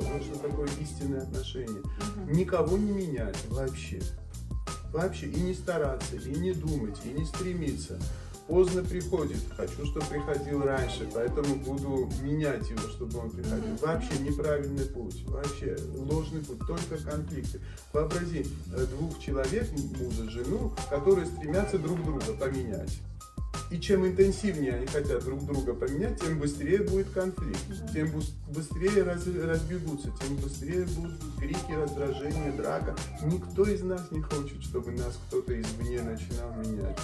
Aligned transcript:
вот 0.00 0.22
что 0.22 0.38
такое 0.38 0.68
истинное 0.80 1.22
отношение. 1.22 1.82
Никого 2.28 2.76
не 2.76 2.90
менять 2.90 3.36
вообще. 3.48 4.00
Вообще. 4.92 5.26
И 5.26 5.40
не 5.40 5.54
стараться, 5.54 6.16
и 6.16 6.34
не 6.38 6.52
думать, 6.52 6.98
и 7.04 7.08
не 7.08 7.24
стремиться. 7.24 7.98
Поздно 8.48 8.82
приходит. 8.82 9.38
Хочу, 9.56 9.86
чтобы 9.86 10.04
приходил 10.06 10.62
раньше, 10.62 11.08
поэтому 11.14 11.54
буду 11.54 12.10
менять 12.20 12.68
его, 12.68 12.80
чтобы 12.88 13.20
он 13.20 13.30
приходил. 13.30 13.76
Вообще 13.80 14.18
неправильный 14.18 14.86
путь. 14.86 15.22
Вообще 15.28 15.76
ложный 15.94 16.40
путь. 16.40 16.58
Только 16.66 16.96
конфликты. 16.98 17.60
Вообрази 17.92 18.44
э, 18.74 18.86
двух 18.86 19.20
человек, 19.20 19.68
мужа, 20.00 20.28
жену, 20.28 20.72
которые 20.90 21.26
стремятся 21.26 21.78
друг 21.78 22.02
друга 22.04 22.24
поменять. 22.40 23.00
И 23.70 23.78
чем 23.78 24.04
интенсивнее 24.04 24.74
они 24.74 24.86
хотят 24.86 25.24
друг 25.24 25.46
друга 25.46 25.74
поменять, 25.74 26.20
тем 26.20 26.40
быстрее 26.40 26.82
будет 26.82 27.08
конфликт, 27.10 27.92
тем 27.92 28.10
быстрее 28.48 29.04
раз, 29.04 29.24
разбегутся, 29.28 30.12
тем 30.20 30.36
быстрее 30.38 30.86
будут 30.86 31.20
крики, 31.38 31.70
раздражение, 31.70 32.50
драка. 32.50 32.96
Никто 33.22 33.62
из 33.64 33.82
нас 33.82 34.10
не 34.10 34.20
хочет, 34.22 34.60
чтобы 34.64 34.90
нас 34.90 35.16
кто-то 35.28 35.58
извне 35.60 36.02
начинал 36.02 36.52
менять. 36.56 36.98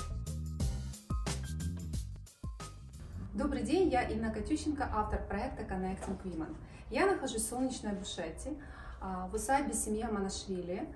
Добрый 3.35 3.63
день, 3.63 3.89
я 3.89 4.03
Инна 4.03 4.33
Катющенко, 4.33 4.91
автор 4.93 5.25
проекта 5.29 5.63
Connecting 5.63 6.21
Women. 6.25 6.57
Я 6.91 7.07
нахожусь 7.07 7.43
в 7.43 7.49
солнечной 7.49 7.93
Бушете, 7.93 8.55
в 9.01 9.35
усадьбе 9.37 9.73
семья 9.73 10.11
Манашвили. 10.11 10.89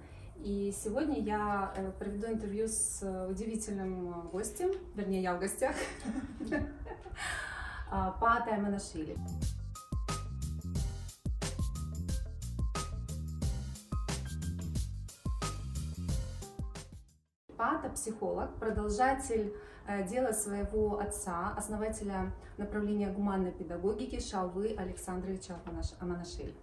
И 0.43 0.73
сегодня 0.73 1.21
я 1.21 1.71
э, 1.77 1.93
проведу 1.99 2.27
интервью 2.29 2.67
с 2.67 3.03
удивительным 3.29 4.29
гостем, 4.31 4.71
вернее, 4.95 5.21
я 5.21 5.35
в 5.35 5.41
гостях, 5.41 5.77
а, 7.91 8.13
Пата 8.13 8.55
Манашвили. 8.55 9.19
Пата– 17.59 17.91
психолог, 17.95 18.55
продолжатель 18.59 19.55
э, 19.87 20.09
дела 20.09 20.33
своего 20.33 20.99
отца, 21.01 21.53
основателя 21.55 22.33
направления 22.57 23.11
гуманной 23.11 23.53
педагогики 23.53 24.19
Шалвы 24.19 24.75
Александровича 24.79 25.57
Аманашвили. 26.01 26.55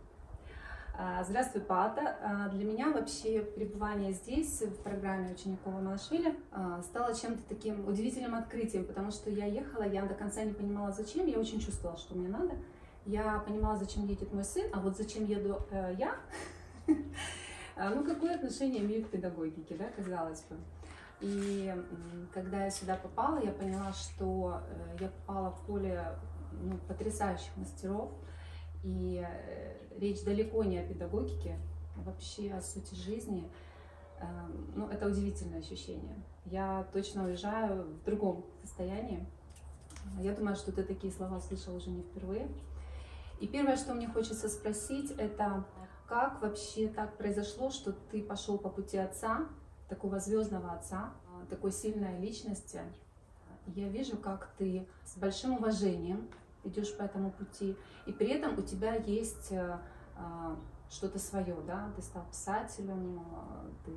А, 0.99 1.23
здравствуй, 1.23 1.61
Пата. 1.61 2.17
А, 2.23 2.49
для 2.49 2.65
меня 2.65 2.89
вообще 2.89 3.41
пребывание 3.41 4.13
здесь, 4.13 4.63
в 4.63 4.81
программе 4.81 5.31
учеников 5.31 5.71
Малашвили, 5.75 6.35
а, 6.51 6.81
стало 6.81 7.13
чем-то 7.13 7.43
таким 7.47 7.87
удивительным 7.87 8.33
открытием, 8.33 8.83
потому 8.83 9.11
что 9.11 9.29
я 9.29 9.45
ехала, 9.45 9.83
я 9.83 10.07
до 10.07 10.15
конца 10.15 10.43
не 10.43 10.53
понимала, 10.53 10.91
зачем, 10.91 11.27
я 11.27 11.37
очень 11.37 11.59
чувствовала, 11.59 11.99
что 11.99 12.15
мне 12.15 12.27
надо. 12.27 12.55
Я 13.05 13.37
понимала, 13.45 13.77
зачем 13.77 14.07
едет 14.07 14.33
мой 14.33 14.43
сын, 14.43 14.65
а 14.73 14.79
вот 14.79 14.97
зачем 14.97 15.25
еду 15.25 15.59
э, 15.69 15.93
я, 15.99 16.15
ну, 17.77 18.03
какое 18.03 18.33
отношение 18.33 18.83
имею 18.83 19.05
к 19.05 19.09
педагогике, 19.09 19.75
да, 19.75 19.85
казалось 19.95 20.45
бы. 20.49 20.57
И 21.21 21.75
когда 22.33 22.65
я 22.65 22.71
сюда 22.71 22.95
попала, 22.95 23.37
я 23.37 23.51
поняла, 23.51 23.93
что 23.93 24.61
э, 24.67 24.97
я 25.01 25.09
попала 25.09 25.51
в 25.51 25.61
поле 25.67 26.17
ну, 26.53 26.75
потрясающих 26.87 27.55
мастеров, 27.55 28.09
и 28.87 29.21
э, 29.27 29.73
речь 29.99 30.23
далеко 30.23 30.63
не 30.63 30.77
о 30.79 30.87
педагогике, 30.87 31.59
а 31.97 32.01
вообще 32.03 32.53
о 32.53 32.61
сути 32.61 32.95
жизни. 32.95 33.49
Эм, 34.19 34.71
ну, 34.75 34.87
это 34.87 35.07
удивительное 35.07 35.59
ощущение. 35.59 36.15
Я 36.45 36.87
точно 36.93 37.25
уезжаю 37.25 37.83
в 37.83 38.03
другом 38.05 38.45
состоянии. 38.63 39.27
Я 40.19 40.33
думаю, 40.33 40.55
что 40.55 40.71
ты 40.71 40.83
такие 40.83 41.11
слова 41.11 41.41
слышал 41.41 41.75
уже 41.75 41.89
не 41.89 42.01
впервые. 42.01 42.47
И 43.41 43.47
первое, 43.47 43.75
что 43.75 43.93
мне 43.93 44.07
хочется 44.07 44.47
спросить, 44.47 45.11
это 45.11 45.65
как 46.07 46.41
вообще 46.41 46.87
так 46.87 47.17
произошло, 47.17 47.69
что 47.69 47.91
ты 47.91 48.23
пошел 48.23 48.57
по 48.57 48.69
пути 48.69 48.97
отца, 48.97 49.49
такого 49.89 50.19
звездного 50.21 50.71
отца, 50.71 51.11
такой 51.49 51.73
сильной 51.73 52.17
личности. 52.19 52.79
Я 53.75 53.89
вижу, 53.89 54.15
как 54.15 54.49
ты 54.57 54.87
с 55.03 55.17
большим 55.17 55.55
уважением 55.55 56.29
идешь 56.67 56.95
по 56.95 57.03
этому 57.03 57.31
пути, 57.31 57.77
и 58.05 58.11
при 58.11 58.29
этом 58.29 58.57
у 58.57 58.61
тебя 58.61 58.95
есть 58.95 59.51
э, 59.51 59.79
а, 60.15 60.57
что-то 60.89 61.19
свое, 61.19 61.55
да, 61.65 61.91
ты 61.95 62.01
стал 62.01 62.25
писателем, 62.29 63.19
э, 63.19 63.69
ты 63.85 63.91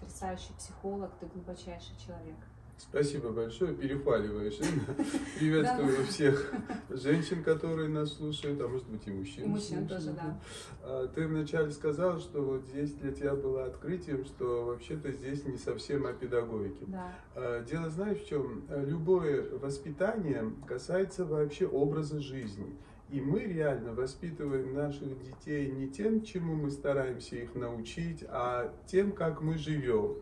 потрясающий 0.00 0.52
психолог, 0.54 1.10
ты 1.18 1.26
глубочайший 1.26 1.96
человек. 1.96 2.36
Спасибо 2.78 3.30
большое, 3.30 3.74
перехваливаешь. 3.74 4.58
Приветствую 5.38 6.04
всех 6.06 6.52
женщин, 6.90 7.42
которые 7.42 7.88
нас 7.88 8.12
слушают, 8.12 8.60
а 8.60 8.68
может 8.68 8.86
быть 8.88 9.06
и 9.06 9.10
мужчин. 9.10 9.44
И 9.44 9.48
мужчин 9.48 9.88
тоже, 9.88 10.10
да. 10.10 10.38
А, 10.82 11.08
ты 11.08 11.26
вначале 11.26 11.70
сказал, 11.70 12.20
что 12.20 12.42
вот 12.42 12.66
здесь 12.66 12.92
для 12.92 13.12
тебя 13.12 13.34
было 13.34 13.64
открытием, 13.64 14.26
что 14.26 14.66
вообще-то 14.66 15.10
здесь 15.10 15.44
не 15.46 15.56
совсем 15.56 16.06
о 16.06 16.12
педагогике. 16.12 16.84
Да. 16.86 17.14
А, 17.34 17.64
дело 17.64 17.88
знаешь 17.88 18.18
в 18.18 18.28
чем? 18.28 18.64
Любое 18.68 19.48
воспитание 19.58 20.52
касается 20.66 21.24
вообще 21.24 21.66
образа 21.66 22.20
жизни. 22.20 22.76
И 23.08 23.20
мы 23.20 23.40
реально 23.40 23.94
воспитываем 23.94 24.74
наших 24.74 25.18
детей 25.22 25.70
не 25.70 25.88
тем, 25.88 26.22
чему 26.22 26.56
мы 26.56 26.70
стараемся 26.70 27.36
их 27.36 27.54
научить, 27.54 28.24
а 28.28 28.74
тем, 28.86 29.12
как 29.12 29.40
мы 29.40 29.56
живем. 29.56 30.16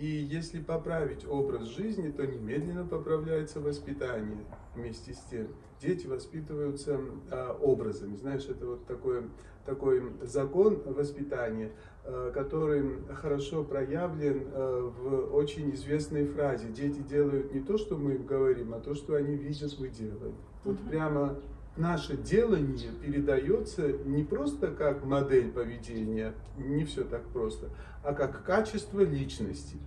И 0.00 0.06
если 0.06 0.60
поправить 0.60 1.26
образ 1.28 1.64
жизни, 1.64 2.10
то 2.10 2.26
немедленно 2.26 2.86
поправляется 2.86 3.60
воспитание 3.60 4.46
вместе 4.74 5.12
с 5.12 5.18
тем. 5.30 5.48
Дети 5.78 6.06
воспитываются 6.06 6.98
э, 7.30 7.54
образами. 7.60 8.16
Знаешь, 8.16 8.46
это 8.46 8.64
вот 8.64 8.86
такой, 8.86 9.24
такой 9.66 10.02
закон 10.22 10.80
воспитания, 10.86 11.72
э, 12.04 12.32
который 12.32 12.82
хорошо 13.12 13.62
проявлен 13.62 14.48
э, 14.50 14.90
в 15.02 15.34
очень 15.34 15.74
известной 15.74 16.24
фразе. 16.24 16.68
Дети 16.68 17.00
делают 17.00 17.52
не 17.52 17.60
то, 17.60 17.76
что 17.76 17.98
мы 17.98 18.14
им 18.14 18.24
говорим, 18.24 18.72
а 18.72 18.80
то, 18.80 18.94
что 18.94 19.16
они 19.16 19.36
видят, 19.36 19.76
мы 19.78 19.88
делаем. 19.88 20.34
Вот 20.64 20.78
прямо 20.88 21.38
наше 21.80 22.16
делание 22.16 22.92
передается 23.02 23.90
не 23.92 24.22
просто 24.22 24.68
как 24.68 25.04
модель 25.04 25.50
поведения, 25.50 26.34
не 26.58 26.84
все 26.84 27.04
так 27.04 27.24
просто, 27.28 27.70
а 28.04 28.12
как 28.12 28.44
качество 28.44 29.00
личности. 29.00 29.78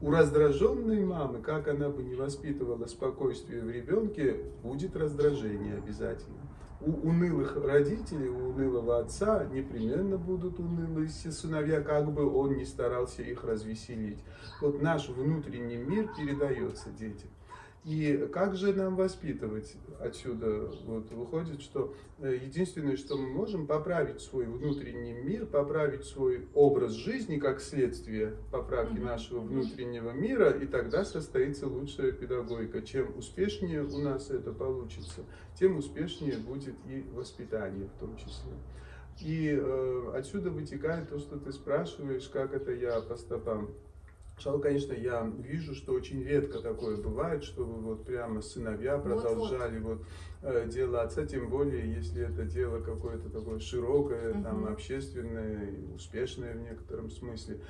У 0.00 0.10
раздраженной 0.10 1.04
мамы, 1.04 1.40
как 1.40 1.66
она 1.66 1.88
бы 1.88 2.02
не 2.02 2.14
воспитывала 2.14 2.86
спокойствие 2.86 3.62
в 3.62 3.70
ребенке, 3.70 4.36
будет 4.62 4.94
раздражение 4.96 5.76
обязательно. 5.76 6.36
У 6.80 6.92
унылых 7.08 7.56
родителей, 7.56 8.28
у 8.28 8.50
унылого 8.50 9.00
отца 9.00 9.44
непременно 9.52 10.16
будут 10.16 10.60
унылые 10.60 11.08
сыновья, 11.08 11.80
как 11.80 12.12
бы 12.12 12.32
он 12.32 12.56
ни 12.56 12.62
старался 12.62 13.22
их 13.22 13.42
развеселить. 13.42 14.18
Вот 14.60 14.80
наш 14.80 15.08
внутренний 15.08 15.76
мир 15.78 16.08
передается 16.16 16.90
детям. 16.90 17.30
И 17.88 18.28
как 18.34 18.54
же 18.54 18.74
нам 18.74 18.96
воспитывать 18.96 19.74
отсюда? 19.98 20.70
Вот 20.84 21.10
выходит, 21.10 21.62
что 21.62 21.94
э, 22.18 22.38
единственное, 22.44 22.98
что 22.98 23.16
мы 23.16 23.28
можем, 23.30 23.66
поправить 23.66 24.20
свой 24.20 24.44
внутренний 24.44 25.14
мир, 25.14 25.46
поправить 25.46 26.04
свой 26.04 26.46
образ 26.52 26.92
жизни 26.92 27.38
как 27.38 27.62
следствие 27.62 28.34
поправки 28.52 28.98
нашего 28.98 29.40
внутреннего 29.40 30.10
мира, 30.10 30.50
и 30.50 30.66
тогда 30.66 31.02
состоится 31.02 31.66
лучшая 31.66 32.12
педагогика. 32.12 32.82
Чем 32.82 33.16
успешнее 33.16 33.82
у 33.82 33.98
нас 34.02 34.30
это 34.30 34.52
получится, 34.52 35.22
тем 35.58 35.78
успешнее 35.78 36.36
будет 36.36 36.74
и 36.86 37.06
воспитание 37.14 37.88
в 37.88 37.98
том 37.98 38.14
числе. 38.18 38.52
И 39.22 39.58
э, 39.58 40.12
отсюда 40.14 40.50
вытекает 40.50 41.08
то, 41.08 41.18
что 41.18 41.38
ты 41.38 41.52
спрашиваешь, 41.52 42.28
как 42.28 42.52
это 42.52 42.70
я 42.70 43.00
по 43.00 43.16
стопам 43.16 43.70
Сначала, 44.38 44.60
конечно, 44.60 44.92
я 44.92 45.32
вижу, 45.40 45.74
что 45.74 45.94
очень 45.94 46.22
редко 46.22 46.60
такое 46.60 46.96
бывает, 46.96 47.42
чтобы 47.42 47.72
вот 47.80 48.04
прямо 48.04 48.40
сыновья 48.40 48.96
продолжали 48.96 49.80
вот, 49.80 49.98
вот 49.98 50.06
э, 50.42 50.68
дело 50.68 51.02
отца, 51.02 51.26
тем 51.26 51.50
более, 51.50 51.92
если 51.92 52.22
это 52.22 52.44
дело 52.44 52.80
какое-то 52.80 53.30
такое 53.30 53.58
широкое, 53.58 54.34
угу. 54.34 54.42
там, 54.44 54.66
общественное, 54.66 55.74
успешное 55.92 56.54
в 56.54 56.60
некотором 56.60 57.10
смысле. 57.10 57.60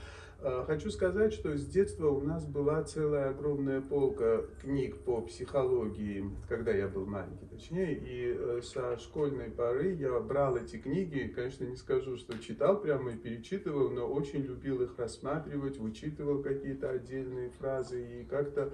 Э, 0.40 0.62
хочу 0.66 0.90
сказать, 0.90 1.32
что 1.32 1.56
с 1.56 1.66
детства 1.66 2.08
у 2.10 2.20
нас 2.20 2.46
была 2.46 2.84
целая 2.84 3.30
огромная 3.30 3.80
полка 3.80 4.44
книг 4.62 4.98
по 4.98 5.20
психологии, 5.20 6.30
когда 6.48 6.70
я 6.70 6.86
был 6.86 7.06
маленький, 7.06 7.46
точнее, 7.46 7.94
и 7.94 8.36
э, 8.38 8.60
со 8.62 8.96
школьной 8.98 9.50
поры 9.50 9.94
я 9.94 10.20
брал 10.20 10.56
эти 10.56 10.76
книги, 10.76 11.32
конечно, 11.34 11.64
не 11.64 11.74
скажу, 11.74 12.16
что 12.16 12.38
читал 12.38 12.80
прямо 12.80 13.12
и 13.12 13.16
перечитывал, 13.16 13.90
но 13.90 14.06
очень 14.06 14.42
любил 14.42 14.80
их 14.82 14.96
рассматривать, 14.96 15.78
вычитывал 15.78 16.40
какие-то 16.40 16.90
отдельные 16.90 17.50
фразы 17.50 18.20
и 18.20 18.24
как-то 18.24 18.72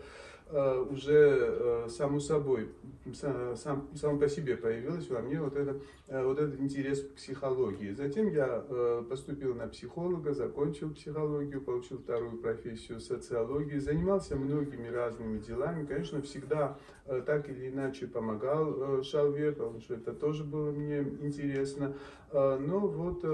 уже 0.51 1.87
само 1.89 2.21
собой, 2.21 2.69
сам, 3.13 3.89
сам 3.95 4.19
по 4.19 4.29
себе 4.29 4.57
появилось 4.57 5.09
во 5.09 5.21
мне 5.21 5.41
вот, 5.41 5.57
это, 5.57 5.81
вот 6.09 6.39
этот 6.39 6.61
интерес 6.61 7.03
к 7.03 7.15
психологии. 7.15 7.93
Затем 7.93 8.29
я 8.29 8.65
поступил 9.09 9.55
на 9.55 9.67
психолога, 9.69 10.33
закончил 10.33 10.95
психологию, 10.95 11.61
получил 11.61 11.99
вторую 11.99 12.39
профессию 12.39 13.01
социологии, 13.01 13.79
занимался 13.79 14.37
многими 14.37 14.89
разными 14.89 15.39
делами. 15.39 15.87
Конечно, 15.87 16.21
всегда 16.23 16.79
так 17.27 17.49
или 17.49 17.71
иначе 17.71 18.07
помогал 18.07 19.03
Шалве, 19.03 19.53
потому 19.53 19.81
что 19.81 19.95
это 19.95 20.13
тоже 20.13 20.45
было 20.45 20.71
мне 20.71 21.01
интересно. 21.21 21.95
Но 22.33 22.81
вот, 22.81 23.25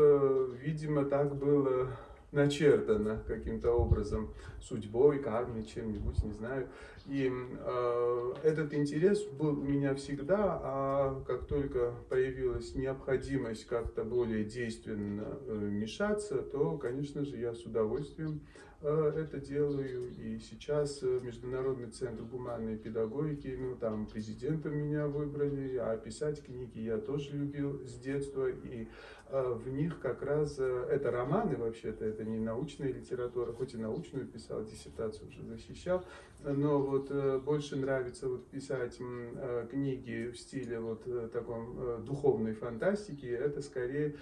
видимо, 0.61 1.05
так 1.05 1.35
было 1.37 1.89
начертано 2.33 3.23
каким-то 3.27 3.73
образом 3.73 4.33
судьбой, 4.61 5.19
кармой, 5.21 5.65
чем-нибудь, 5.65 6.23
не 6.25 6.33
знаю. 6.33 6.69
И 7.07 7.31
э, 7.31 8.33
этот 8.45 8.73
интерес 8.75 9.25
был 9.25 9.59
у 9.59 9.65
меня 9.65 9.95
всегда, 9.95 10.61
а 10.63 11.25
как 11.27 11.47
только 11.47 11.95
появилась 12.09 12.75
необходимость 12.75 13.67
как-то 13.67 14.05
более 14.05 14.45
действенно 14.45 15.39
э, 15.47 15.55
мешаться, 15.55 16.37
то, 16.43 16.77
конечно 16.79 17.25
же, 17.25 17.37
я 17.39 17.55
с 17.55 17.65
удовольствием 17.65 18.43
э, 18.83 19.13
это 19.17 19.41
делаю. 19.41 20.15
И 20.19 20.39
сейчас 20.39 21.03
э, 21.03 21.21
Международный 21.23 21.91
центр 21.91 22.23
гуманной 22.23 22.77
педагогики, 22.77 23.57
ну 23.59 23.77
там 23.77 24.07
президентом 24.07 24.77
меня 24.77 25.09
выбрали, 25.09 25.79
а 25.79 25.97
писать 25.97 26.45
книги 26.45 26.81
я 26.81 26.99
тоже 26.99 27.33
любил 27.33 27.81
с 27.87 27.95
детства. 27.95 28.49
И 28.49 28.87
в 29.31 29.69
них 29.69 30.01
как 30.01 30.23
раз, 30.23 30.57
э, 30.59 30.87
это 30.91 31.11
романы 31.11 31.57
вообще-то, 31.57 32.05
это 32.05 32.25
не 32.25 32.39
научная 32.39 32.93
литература, 32.93 33.53
хоть 33.53 33.75
и 33.75 33.77
научную 33.77 34.27
писал, 34.27 34.65
диссертацию 34.65 35.29
уже 35.29 35.43
защищал, 35.45 36.05
но 36.45 36.81
вот 36.81 37.11
э, 37.11 37.39
больше 37.39 37.77
нравится 37.77 38.29
вот 38.29 38.47
писать 38.47 38.97
э, 38.99 39.67
книги 39.71 40.31
в 40.31 40.39
стиле 40.39 40.81
вот 40.81 41.03
э, 41.07 41.29
таком 41.33 42.05
духовной 42.05 42.55
фантастики, 42.55 43.27
это 43.27 43.61
скорее 43.63 44.17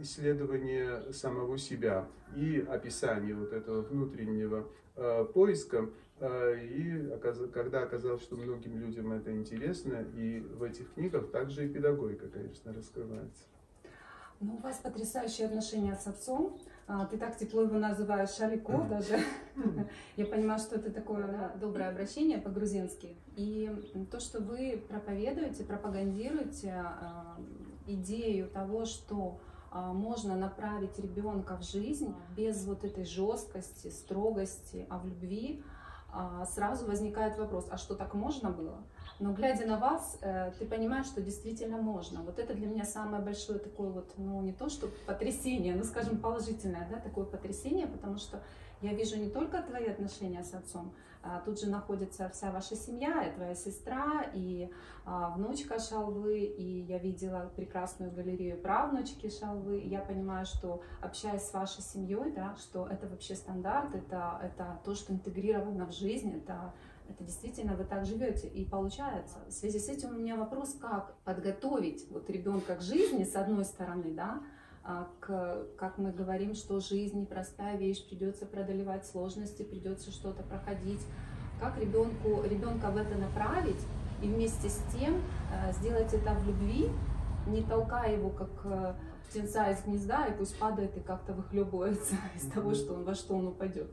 исследование 0.00 1.12
самого 1.12 1.58
себя 1.58 2.08
и 2.36 2.64
описание 2.68 3.34
вот 3.34 3.52
этого 3.52 3.82
внутреннего 3.82 4.66
поиска. 5.32 5.88
И 6.20 7.18
когда 7.52 7.82
оказалось, 7.82 8.22
что 8.22 8.36
многим 8.36 8.78
людям 8.78 9.12
это 9.12 9.32
интересно, 9.32 10.06
и 10.14 10.40
в 10.40 10.62
этих 10.62 10.92
книгах 10.94 11.30
также 11.30 11.64
и 11.64 11.68
педагогика, 11.68 12.28
конечно, 12.28 12.72
раскрывается. 12.72 13.44
Ну, 14.44 14.56
у 14.56 14.58
вас 14.58 14.78
потрясающие 14.78 15.46
отношения 15.46 15.94
с 15.94 16.04
отцом. 16.08 16.58
А, 16.88 17.06
ты 17.06 17.16
так 17.16 17.36
тепло 17.36 17.62
его 17.62 17.78
называешь 17.78 18.30
Шалико 18.30 18.82
даже. 18.90 19.20
Я 20.16 20.26
понимаю, 20.26 20.58
что 20.58 20.74
это 20.74 20.90
такое 20.90 21.52
доброе 21.60 21.88
обращение 21.88 22.38
по-грузински. 22.38 23.16
И 23.36 23.70
то, 24.10 24.18
что 24.18 24.40
вы 24.40 24.84
проповедуете, 24.88 25.62
пропагандируете 25.62 26.72
а, 26.74 27.38
идею 27.86 28.48
того, 28.50 28.84
что 28.84 29.38
а, 29.70 29.92
можно 29.92 30.34
направить 30.34 30.98
ребенка 30.98 31.56
в 31.56 31.62
жизнь 31.62 32.12
без 32.36 32.64
вот 32.64 32.82
этой 32.82 33.04
жесткости, 33.04 33.90
строгости, 33.90 34.86
а 34.90 34.98
в 34.98 35.06
любви, 35.06 35.62
сразу 36.46 36.86
возникает 36.86 37.38
вопрос, 37.38 37.68
а 37.70 37.76
что 37.76 37.94
так 37.94 38.14
можно 38.14 38.50
было? 38.50 38.84
Но 39.18 39.32
глядя 39.32 39.66
на 39.66 39.78
вас, 39.78 40.18
э, 40.20 40.52
ты 40.58 40.66
понимаешь, 40.66 41.06
что 41.06 41.20
действительно 41.20 41.76
можно. 41.78 42.22
Вот 42.22 42.38
это 42.38 42.54
для 42.54 42.66
меня 42.66 42.84
самое 42.84 43.22
большое 43.22 43.58
такое 43.58 43.90
вот, 43.90 44.12
ну 44.16 44.42
не 44.42 44.52
то 44.52 44.68
что 44.68 44.88
потрясение, 45.06 45.74
ну 45.74 45.84
скажем 45.84 46.18
положительное, 46.18 46.88
да, 46.90 46.98
такое 46.98 47.24
потрясение, 47.24 47.86
потому 47.86 48.18
что 48.18 48.42
я 48.80 48.92
вижу 48.94 49.16
не 49.16 49.30
только 49.30 49.62
твои 49.62 49.86
отношения 49.86 50.42
с 50.42 50.54
отцом, 50.54 50.92
а 51.11 51.11
тут 51.44 51.60
же 51.60 51.70
находится 51.70 52.28
вся 52.28 52.50
ваша 52.50 52.76
семья, 52.76 53.24
и 53.24 53.34
твоя 53.34 53.54
сестра, 53.54 54.24
и 54.34 54.70
а, 55.04 55.30
внучка 55.30 55.78
Шалвы, 55.78 56.40
и 56.40 56.82
я 56.82 56.98
видела 56.98 57.50
прекрасную 57.56 58.12
галерею 58.12 58.60
правнучки 58.60 59.28
Шалвы, 59.28 59.80
я 59.80 60.00
понимаю, 60.00 60.46
что 60.46 60.82
общаясь 61.00 61.42
с 61.42 61.52
вашей 61.52 61.82
семьей, 61.82 62.32
да, 62.32 62.56
что 62.56 62.86
это 62.86 63.08
вообще 63.08 63.34
стандарт, 63.34 63.94
это, 63.94 64.38
это 64.42 64.80
то, 64.84 64.94
что 64.94 65.12
интегрировано 65.12 65.86
в 65.86 65.92
жизнь, 65.92 66.32
это 66.32 66.72
это 67.08 67.24
действительно 67.24 67.74
вы 67.76 67.84
так 67.84 68.06
живете 68.06 68.48
и 68.48 68.64
получается. 68.64 69.38
В 69.48 69.52
связи 69.52 69.78
с 69.78 69.88
этим 69.88 70.10
у 70.10 70.18
меня 70.18 70.36
вопрос, 70.36 70.74
как 70.80 71.14
подготовить 71.24 72.08
вот 72.10 72.30
ребенка 72.30 72.76
к 72.76 72.80
жизни, 72.80 73.24
с 73.24 73.34
одной 73.34 73.64
стороны, 73.64 74.14
да, 74.14 74.40
а, 74.40 74.42
к, 75.20 75.66
как 75.76 75.98
мы 75.98 76.12
говорим, 76.12 76.54
что 76.54 76.80
жизнь 76.80 77.20
непростая 77.20 77.76
вещь, 77.76 78.06
придется 78.06 78.46
преодолевать 78.46 79.06
сложности, 79.06 79.62
придется 79.62 80.10
что-то 80.10 80.42
проходить. 80.42 81.00
Как 81.60 81.78
ребенку, 81.78 82.42
ребенка 82.44 82.90
в 82.90 82.96
это 82.96 83.16
направить 83.16 83.80
и 84.22 84.26
вместе 84.26 84.68
с 84.68 84.80
тем 84.92 85.22
э, 85.52 85.72
сделать 85.72 86.12
это 86.12 86.34
в 86.34 86.46
любви, 86.46 86.90
не 87.46 87.62
толкая 87.62 88.16
его 88.16 88.30
как 88.30 88.50
э, 88.64 88.94
птенца 89.28 89.70
из 89.70 89.82
гнезда, 89.84 90.26
и 90.26 90.36
пусть 90.36 90.58
падает 90.58 90.96
и 90.96 91.00
как-то 91.00 91.32
выхлебывается 91.32 92.16
из 92.34 92.50
того, 92.50 92.74
что 92.74 92.94
он, 92.94 93.04
во 93.04 93.14
что 93.14 93.36
он 93.36 93.48
упадет. 93.48 93.90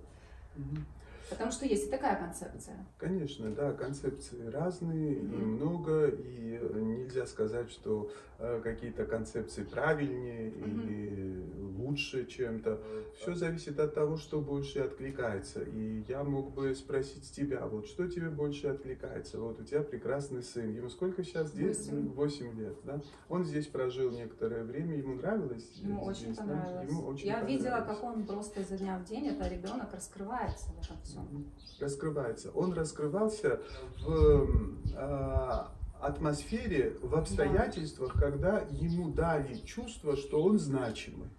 Потому 1.30 1.52
что 1.52 1.66
есть 1.66 1.88
и 1.88 1.90
такая 1.90 2.16
концепция. 2.16 2.86
Конечно, 2.98 3.52
да, 3.52 3.74
концепции 3.74 4.48
разные, 4.48 5.16
mm-hmm. 5.16 5.42
и 5.42 5.46
много, 5.46 6.08
и 6.08 6.60
нельзя 6.76 7.26
сказать, 7.26 7.70
что 7.70 8.12
э, 8.40 8.62
какие-то 8.64 9.06
концепции 9.06 9.64
правильнее 9.64 10.50
mm-hmm. 10.50 10.88
или 10.88 11.79
лучше 11.90 12.26
чем-то. 12.26 12.80
Все 13.18 13.34
зависит 13.36 13.80
от 13.80 13.94
того, 13.94 14.18
что 14.18 14.42
больше 14.42 14.80
откликается. 14.80 15.62
И 15.62 16.04
я 16.08 16.24
мог 16.24 16.54
бы 16.54 16.76
спросить 16.76 17.32
тебя, 17.32 17.66
вот 17.68 17.88
что 17.88 18.08
тебе 18.08 18.30
больше 18.30 18.68
откликается? 18.68 19.40
Вот 19.40 19.60
у 19.60 19.64
тебя 19.64 19.82
прекрасный 19.82 20.44
сын, 20.44 20.74
ему 20.74 20.90
сколько 20.90 21.24
сейчас? 21.24 21.54
Восемь. 21.54 22.10
Восемь 22.10 22.60
лет, 22.60 22.76
да? 22.84 23.02
Он 23.28 23.44
здесь 23.44 23.68
прожил 23.68 24.12
некоторое 24.12 24.64
время, 24.64 24.98
ему 24.98 25.16
нравилось? 25.16 25.70
Ему 25.76 26.04
очень 26.04 26.36
понравилось. 26.36 26.90
Ему 26.90 27.08
очень 27.08 27.28
я 27.28 27.36
понравилось. 27.36 27.62
видела, 27.62 27.82
как 27.82 28.04
он 28.04 28.26
просто 28.26 28.62
изо 28.62 28.78
дня 28.78 28.98
в 29.00 29.06
день, 29.06 29.28
это 29.28 29.48
ребенок 29.48 29.94
раскрывается 29.94 30.72
в 30.72 30.84
этом 30.84 31.02
всем 31.04 31.46
раскрывается. 31.80 32.52
Он 32.52 32.74
раскрывался 32.74 33.62
в 34.00 34.48
э, 34.96 35.64
атмосфере, 36.02 36.98
в 37.02 37.16
обстоятельствах, 37.16 38.14
когда 38.14 38.60
ему 38.70 39.12
дали 39.12 39.56
чувство, 39.66 40.16
что 40.16 40.42
он 40.42 40.60
значимый 40.60 41.30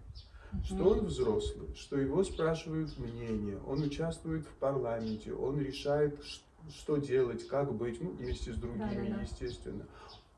что 0.65 0.91
он 0.91 1.07
взрослый, 1.07 1.75
что 1.77 1.97
его 1.99 2.25
спрашивают 2.25 2.99
мнение, 2.99 3.59
он 3.67 3.83
участвует 3.83 4.47
в 4.47 4.53
парламенте, 4.55 5.33
он 5.33 5.61
решает, 5.61 6.19
что 6.71 6.97
делать, 6.97 7.47
как 7.49 7.73
быть, 7.73 8.01
ну, 8.01 8.11
вместе 8.11 8.53
с 8.53 8.57
другими, 8.57 9.23
естественно. 9.23 9.87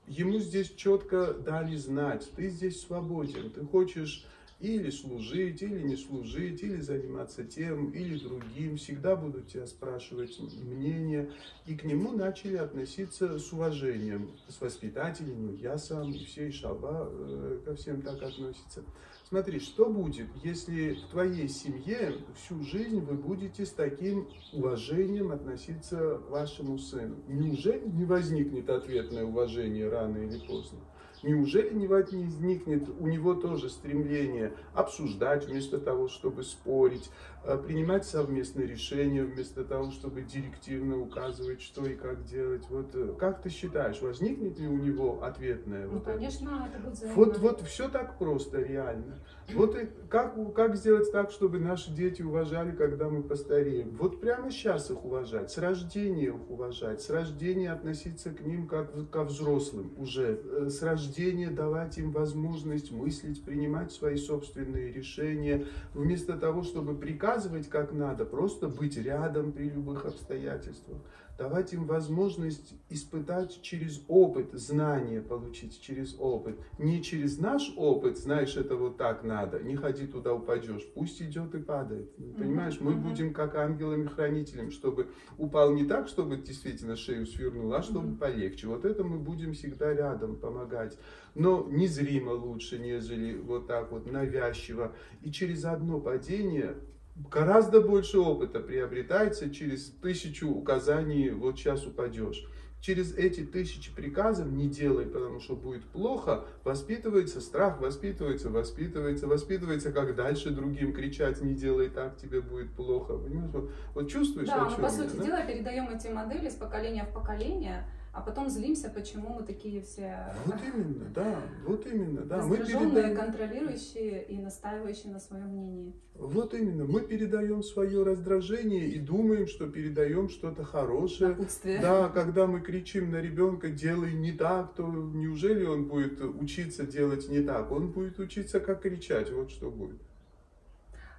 Ему 0.07 0.39
здесь 0.39 0.73
четко 0.75 1.33
дали 1.33 1.77
знать, 1.77 2.29
ты 2.37 2.49
здесь 2.49 2.83
свободен, 2.83 3.51
ты 3.51 3.65
хочешь 3.65 4.27
или 4.63 4.91
служить, 4.91 5.61
или 5.61 5.83
не 5.83 5.97
служить, 5.97 6.63
или 6.63 6.81
заниматься 6.81 7.45
тем, 7.45 7.91
или 7.91 8.17
другим. 8.17 8.77
Всегда 8.77 9.17
будут 9.17 9.49
тебя 9.49 9.67
спрашивать 9.67 10.39
мнение. 10.39 11.33
И 11.67 11.75
к 11.75 11.83
нему 11.83 12.13
начали 12.13 12.57
относиться 12.57 13.41
с 13.41 13.53
уважением, 13.53 14.31
с 14.49 14.61
воспитателями. 14.61 15.57
Я 15.57 15.79
сам, 15.79 16.13
и 16.13 16.25
все, 16.25 16.49
и 16.49 16.53
Шаба 16.53 17.09
э, 17.11 17.61
ко 17.65 17.75
всем 17.75 18.03
так 18.03 18.23
относятся. 18.23 18.85
Смотри, 19.33 19.61
что 19.61 19.87
будет, 19.87 20.29
если 20.45 20.93
в 20.93 21.07
твоей 21.07 21.49
семье 21.49 22.19
всю 22.37 22.63
жизнь 22.65 23.01
вы 23.01 23.15
будете 23.15 23.65
с 23.65 23.71
таким 23.71 24.29
уважением 24.53 25.33
относиться 25.33 26.19
к 26.19 26.29
вашему 26.29 26.77
сыну? 26.77 27.17
Неужели 27.29 27.89
не 27.89 28.05
возникнет 28.05 28.69
ответное 28.69 29.25
уважение 29.25 29.89
рано 29.89 30.19
или 30.19 30.39
поздно? 30.47 30.81
Неужели 31.23 31.73
не 31.73 31.87
возникнет 31.87 32.89
у 32.89 33.07
него 33.07 33.35
тоже 33.35 33.69
стремление 33.71 34.55
обсуждать 34.75 35.47
вместо 35.47 35.79
того, 35.79 36.09
чтобы 36.09 36.43
спорить, 36.43 37.11
э, 37.45 37.57
принимать 37.59 38.05
совместные 38.05 38.67
решения 38.67 39.23
вместо 39.23 39.65
того, 39.65 39.91
чтобы 39.91 40.23
директивно 40.23 40.99
указывать, 41.01 41.63
что 41.63 41.87
и 41.87 41.95
как 41.95 42.25
делать? 42.25 42.65
Вот 42.71 42.95
э, 42.95 43.15
как 43.19 43.43
ты 43.43 43.51
считаешь, 43.51 44.01
возникнет 44.03 44.59
ли 44.59 44.67
у 44.67 44.77
него 44.77 45.23
ответное? 45.23 45.87
Ну, 45.87 45.95
вот 45.95 46.05
конечно, 46.05 46.69
это, 46.69 46.79
это 46.79 46.91
будет 46.91 47.15
Вот, 47.15 47.39
вот 47.39 47.61
все 47.63 47.89
так 47.89 48.19
просто, 48.19 48.61
реально. 48.61 49.19
Вот 49.55 49.77
и 49.77 49.89
как, 50.09 50.55
как 50.55 50.77
сделать 50.77 51.11
так, 51.13 51.31
чтобы 51.31 51.59
наши 51.59 51.93
дети 51.93 52.23
уважали, 52.23 52.73
когда 52.73 53.09
мы 53.09 53.23
постареем? 53.23 53.97
Вот 53.97 54.21
прямо 54.21 54.51
сейчас 54.51 54.91
их 54.91 55.05
уважать, 55.05 55.51
с 55.51 55.59
рождения 55.59 56.27
их 56.27 56.51
уважать, 56.51 57.01
с 57.01 57.11
рождения 57.11 57.73
относиться 57.73 58.31
к 58.31 58.41
ним 58.41 58.67
как 58.67 59.11
ко 59.11 59.25
взрослым 59.25 59.93
уже, 59.97 60.41
э, 60.45 60.69
с 60.69 60.83
рождения 60.83 61.03
рождения 61.13 61.51
давать 61.51 61.99
им 61.99 62.11
возможность 62.11 62.93
мыслить, 62.93 63.45
принимать 63.45 63.93
свои 63.93 64.17
собственные 64.17 64.93
решения, 64.93 65.67
вместо 65.95 66.39
того, 66.39 66.63
чтобы 66.63 66.95
приказывать 66.95 67.69
как 67.69 67.93
надо, 67.93 68.25
просто 68.25 68.69
быть 68.69 68.97
рядом 68.97 69.53
при 69.53 69.69
любых 69.69 70.07
обстоятельствах. 70.07 70.99
Давать 71.39 71.73
им 71.73 71.87
возможность 71.87 72.75
испытать 72.89 73.63
через 73.63 74.03
опыт, 74.09 74.53
знания 74.53 75.21
получить 75.21 75.81
через 75.81 76.15
опыт. 76.19 76.59
Не 76.79 77.03
через 77.03 77.39
наш 77.39 77.73
опыт, 77.77 78.19
знаешь, 78.19 78.57
это 78.57 78.77
вот 78.77 78.97
так 78.97 79.25
надо, 79.25 79.61
не 79.61 79.77
ходи 79.77 80.07
туда, 80.07 80.35
упадешь. 80.35 80.87
Пусть 80.95 81.23
идет 81.23 81.55
и 81.55 81.59
падает. 81.59 82.15
Понимаешь, 82.37 82.81
мы 82.81 82.95
будем 82.95 83.33
как 83.33 83.55
ангелами-хранителями, 83.55 84.71
чтобы 84.71 85.09
упал 85.39 85.73
не 85.73 85.85
так, 85.85 86.09
чтобы 86.09 86.37
действительно 86.37 86.97
шею 86.97 87.27
свернул, 87.27 87.73
а 87.73 87.83
чтобы 87.83 88.17
полегче. 88.17 88.69
Вот 88.69 88.85
это 88.85 89.03
мы 89.03 89.19
будем 89.19 89.53
всегда 89.55 89.93
рядом 89.93 90.37
помогать. 90.37 90.99
Но 91.35 91.67
незримо 91.71 92.31
лучше, 92.31 92.79
нежели 92.79 93.37
вот 93.37 93.67
так 93.67 93.91
вот 93.91 94.11
навязчиво. 94.11 94.95
И 95.23 95.31
через 95.31 95.65
одно 95.65 95.99
падение 96.01 96.77
гораздо 97.17 97.81
больше 97.81 98.19
опыта 98.19 98.61
приобретается 98.61 99.51
через 99.51 99.91
тысячу 100.03 100.49
указаний, 100.49 101.31
вот 101.31 101.59
сейчас 101.59 101.87
упадешь. 101.87 102.47
Через 102.81 103.15
эти 103.15 103.45
тысячи 103.45 103.95
приказов 103.95 104.49
не 104.49 104.69
делай, 104.69 105.07
потому 105.07 105.39
что 105.39 105.55
будет 105.55 105.85
плохо, 105.85 106.45
воспитывается 106.65 107.41
страх, 107.41 107.81
воспитывается, 107.81 108.51
воспитывается, 108.51 109.29
воспитывается, 109.29 109.93
как 109.93 110.17
дальше 110.17 110.51
другим 110.51 110.93
кричать, 110.93 111.41
не 111.43 111.55
делай 111.55 111.89
так, 111.91 112.17
тебе 112.17 112.41
будет 112.41 112.73
плохо. 112.73 113.17
Понимаешь? 113.17 113.53
Вот, 113.95 114.11
чувствуешь, 114.11 114.49
да, 114.49 114.67
о 114.67 114.71
чем 114.71 114.81
по 114.81 114.91
сути 114.91 115.15
да? 115.15 115.25
дела 115.25 115.45
передаем 115.45 115.91
эти 115.91 116.09
модели 116.09 116.49
с 116.49 116.55
поколения 116.55 117.05
в 117.05 117.15
поколение, 117.15 117.85
а 118.13 118.21
потом 118.21 118.51
злимся, 118.51 118.91
почему 118.91 119.31
мы 119.31 119.43
такие 119.43 119.81
все... 119.81 120.35
Вот 120.45 120.57
именно, 120.63 121.07
да, 121.15 121.41
вот 121.67 121.87
именно, 121.87 122.21
да. 122.21 122.43
Мы 122.45 122.59
передаем... 122.59 123.17
контролирующие 123.17 124.25
и 124.25 124.39
настаивающие 124.39 125.11
на 125.11 125.19
своем 125.19 125.47
мнении. 125.47 125.95
Вот 126.15 126.53
именно, 126.53 126.85
мы 126.85 127.01
передаем 127.01 127.63
свое 127.63 128.03
раздражение 128.03 128.87
и 128.87 128.99
думаем, 128.99 129.47
что 129.47 129.67
передаем 129.67 130.29
что-то 130.29 130.63
хорошее. 130.63 131.31
Напутствие. 131.31 131.81
Да, 131.81 132.11
когда 132.11 132.47
мы 132.47 132.61
кричим 132.61 133.11
на 133.11 133.17
ребенка, 133.17 133.71
делай 133.71 134.13
не 134.13 134.33
так, 134.33 134.75
то 134.75 134.87
неужели 134.87 135.65
он 135.65 135.89
будет 135.89 136.21
учиться 136.21 136.87
делать 136.87 137.31
не 137.31 137.41
так? 137.41 137.73
Он 137.73 137.93
будет 137.93 138.19
учиться, 138.19 138.61
как 138.61 138.83
кричать, 138.83 139.33
вот 139.33 139.51
что 139.51 139.71
будет. 139.71 140.03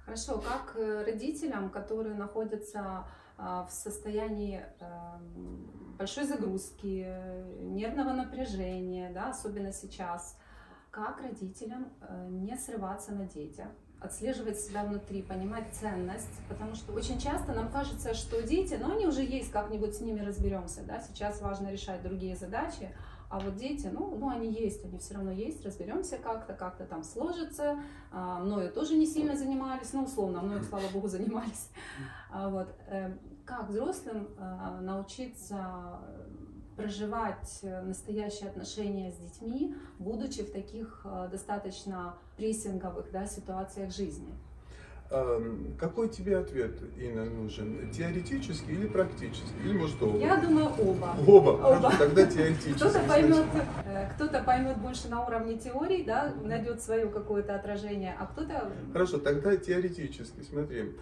Хорошо, 0.04 0.38
как 0.38 0.76
э, 0.76 1.02
родителям, 1.04 1.70
которые 1.70 2.14
находятся 2.14 3.04
в 3.36 3.68
состоянии 3.70 4.64
эм, 4.80 5.96
большой 5.98 6.24
загрузки, 6.24 7.06
нервного 7.60 8.12
напряжения, 8.12 9.12
да, 9.12 9.30
особенно 9.30 9.72
сейчас, 9.72 10.38
как 10.90 11.20
родителям 11.20 11.92
э, 12.00 12.28
не 12.30 12.56
срываться 12.56 13.12
на 13.12 13.26
детях, 13.26 13.68
отслеживать 14.00 14.60
себя 14.60 14.84
внутри, 14.84 15.22
понимать 15.22 15.72
ценность, 15.72 16.40
потому 16.48 16.74
что 16.74 16.92
очень 16.92 17.18
часто 17.18 17.52
нам 17.52 17.70
кажется, 17.70 18.14
что 18.14 18.42
дети, 18.42 18.74
ну 18.80 18.94
они 18.94 19.06
уже 19.06 19.22
есть, 19.22 19.50
как-нибудь 19.50 19.96
с 19.96 20.00
ними 20.00 20.20
разберемся, 20.20 20.82
да, 20.82 21.00
сейчас 21.00 21.40
важно 21.40 21.72
решать 21.72 22.02
другие 22.02 22.36
задачи, 22.36 22.94
а 23.34 23.40
вот 23.40 23.56
дети, 23.56 23.90
ну, 23.92 24.14
ну 24.16 24.28
они 24.28 24.48
есть, 24.48 24.84
они 24.84 24.96
все 25.00 25.14
равно 25.14 25.32
есть, 25.32 25.64
разберемся 25.64 26.18
как-то, 26.18 26.54
как-то 26.54 26.84
там 26.84 27.02
сложится. 27.02 27.80
А, 28.12 28.38
мною 28.38 28.72
тоже 28.72 28.94
не 28.94 29.06
сильно 29.06 29.36
занимались, 29.36 29.92
ну, 29.92 30.04
условно, 30.04 30.40
мною, 30.40 30.62
слава 30.62 30.84
богу, 30.92 31.08
занимались. 31.08 31.70
А, 32.30 32.48
вот. 32.48 32.68
Э, 32.86 33.12
как 33.44 33.68
взрослым 33.70 34.28
э, 34.38 34.80
научиться 34.82 35.98
проживать 36.76 37.60
настоящие 37.62 38.50
отношения 38.50 39.10
с 39.10 39.16
детьми, 39.16 39.74
будучи 39.98 40.44
в 40.44 40.52
таких 40.52 41.04
э, 41.04 41.28
достаточно 41.28 42.14
прессинговых 42.36 43.10
да, 43.10 43.26
ситуациях 43.26 43.90
жизни? 43.90 44.32
Какой 45.78 46.08
тебе 46.08 46.38
ответ, 46.38 46.80
Инна, 46.96 47.24
нужен? 47.26 47.90
Теоретический 47.90 48.72
или 48.72 48.86
практический? 48.86 49.60
Или 49.64 49.74
может 49.74 50.02
оба? 50.02 50.18
Я 50.18 50.36
думаю 50.36 50.66
оба. 50.66 51.14
Оба? 51.26 51.50
оба. 51.50 51.80
Хорошо, 51.80 51.98
тогда 51.98 52.26
теоретический. 52.30 52.74
Кто-то 52.74 53.00
поймет, 53.06 53.46
э, 53.84 54.10
кто-то 54.14 54.42
поймет 54.42 54.78
больше 54.78 55.08
на 55.08 55.24
уровне 55.24 55.58
теории, 55.58 56.02
да, 56.02 56.32
найдет 56.42 56.82
свое 56.82 57.06
какое-то 57.08 57.54
отражение, 57.54 58.16
а 58.18 58.26
кто-то... 58.26 58.72
Хорошо, 58.92 59.18
тогда 59.18 59.56
теоретически, 59.56 60.42
смотри. 60.42 60.94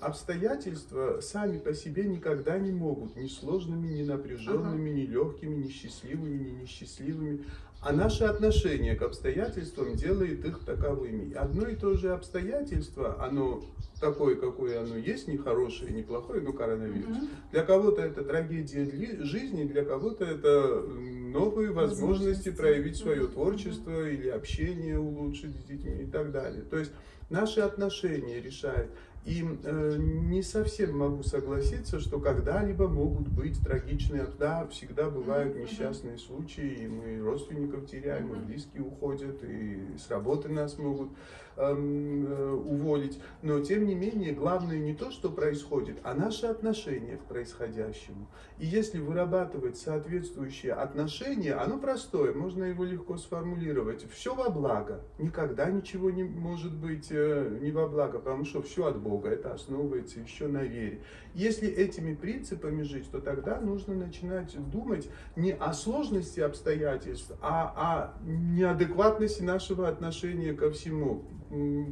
Обстоятельства 0.00 1.20
сами 1.20 1.58
по 1.58 1.72
себе 1.72 2.04
никогда 2.04 2.58
не 2.58 2.72
могут 2.72 3.14
ни 3.14 3.28
сложными, 3.28 3.86
ни 3.86 4.02
напряженными, 4.02 4.90
ага. 4.90 5.00
ни 5.00 5.06
легкими, 5.06 5.54
ни 5.54 5.68
счастливыми, 5.68 6.36
ни 6.36 6.50
несчастливыми 6.62 7.44
а 7.82 7.92
наше 7.92 8.24
отношение 8.24 8.94
к 8.94 9.02
обстоятельствам 9.02 9.94
делает 9.94 10.44
их 10.44 10.60
таковыми. 10.64 11.32
Одно 11.32 11.66
и 11.66 11.74
то 11.74 11.94
же 11.94 12.12
обстоятельство, 12.12 13.22
оно 13.24 13.62
такое, 14.00 14.36
какое 14.36 14.80
оно 14.82 14.96
есть, 14.96 15.28
не 15.28 15.38
хорошее, 15.38 15.92
не 15.92 16.02
плохое, 16.02 16.42
но 16.42 16.52
коронавирус. 16.52 17.16
Mm-hmm. 17.16 17.52
Для 17.52 17.62
кого-то 17.62 18.02
это 18.02 18.22
трагедия 18.22 18.84
жизни, 19.24 19.64
для 19.64 19.84
кого-то 19.84 20.24
это 20.24 20.82
новые 20.82 21.70
возможности 21.70 22.50
проявить 22.50 22.96
свое 22.96 23.26
творчество 23.26 23.90
mm-hmm. 23.90 24.14
или 24.14 24.28
общение 24.28 24.98
улучшить 24.98 25.56
с 25.56 25.64
детьми 25.64 26.02
и 26.02 26.06
так 26.06 26.32
далее. 26.32 26.62
То 26.62 26.78
есть 26.78 26.92
наши 27.30 27.60
отношения 27.60 28.40
решают. 28.40 28.90
И 29.24 29.44
э, 29.64 29.96
не 29.98 30.42
совсем 30.42 30.96
могу 30.96 31.22
согласиться, 31.22 32.00
что 32.00 32.20
когда-либо 32.20 32.88
могут 32.88 33.28
быть 33.28 33.62
трагичные, 33.62 34.26
да, 34.38 34.66
всегда 34.68 35.10
бывают 35.10 35.56
несчастные 35.56 36.16
случаи, 36.16 36.84
и 36.84 36.88
мы 36.88 37.20
родственников 37.20 37.86
теряем, 37.86 38.32
и 38.34 38.38
близкие 38.38 38.82
уходят, 38.82 39.44
и 39.44 39.96
с 39.98 40.10
работы 40.10 40.48
нас 40.48 40.78
могут 40.78 41.10
э, 41.56 42.60
уволить. 42.64 43.20
Но 43.42 43.60
тем 43.60 43.86
не 43.86 43.94
менее, 43.94 44.32
главное 44.32 44.78
не 44.78 44.94
то, 44.94 45.10
что 45.10 45.30
происходит, 45.30 45.98
а 46.04 46.14
наше 46.14 46.46
отношение 46.46 47.16
к 47.16 47.24
происходящему. 47.24 48.28
И 48.58 48.66
если 48.66 49.00
вырабатывать 49.00 49.76
соответствующее 49.76 50.74
отношение, 50.74 51.54
оно 51.54 51.78
простое, 51.78 52.32
можно 52.32 52.64
его 52.64 52.84
легко 52.84 53.16
сформулировать. 53.16 54.06
Все 54.12 54.34
во 54.34 54.50
благо. 54.50 55.00
Никогда 55.18 55.70
ничего 55.70 56.10
не 56.10 56.22
может 56.22 56.72
быть 56.72 57.08
э, 57.10 57.58
не 57.60 57.72
во 57.72 57.88
благо, 57.88 58.18
потому 58.18 58.44
что 58.44 58.62
все 58.62 58.86
от. 58.86 59.00
Бога, 59.00 59.30
это 59.30 59.52
основывается 59.52 60.20
еще 60.20 60.46
на 60.46 60.62
вере. 60.62 61.00
Если 61.34 61.68
этими 61.68 62.14
принципами 62.14 62.82
жить, 62.82 63.10
то 63.10 63.20
тогда 63.20 63.60
нужно 63.60 63.94
начинать 63.94 64.54
думать 64.70 65.08
не 65.36 65.52
о 65.52 65.72
сложности 65.72 66.40
обстоятельств, 66.40 67.32
а 67.40 68.12
о 68.22 68.22
неадекватности 68.24 69.42
нашего 69.42 69.88
отношения 69.88 70.52
ко 70.52 70.70
всему. 70.70 71.24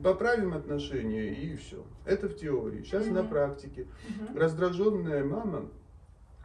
Поправим 0.04 0.54
отношения 0.54 1.30
и 1.32 1.56
все. 1.56 1.84
Это 2.04 2.28
в 2.28 2.36
теории. 2.36 2.82
Сейчас 2.82 3.06
mm-hmm. 3.06 3.12
на 3.12 3.24
практике. 3.24 3.82
Mm-hmm. 3.82 4.38
Раздраженная 4.38 5.24
мама 5.24 5.68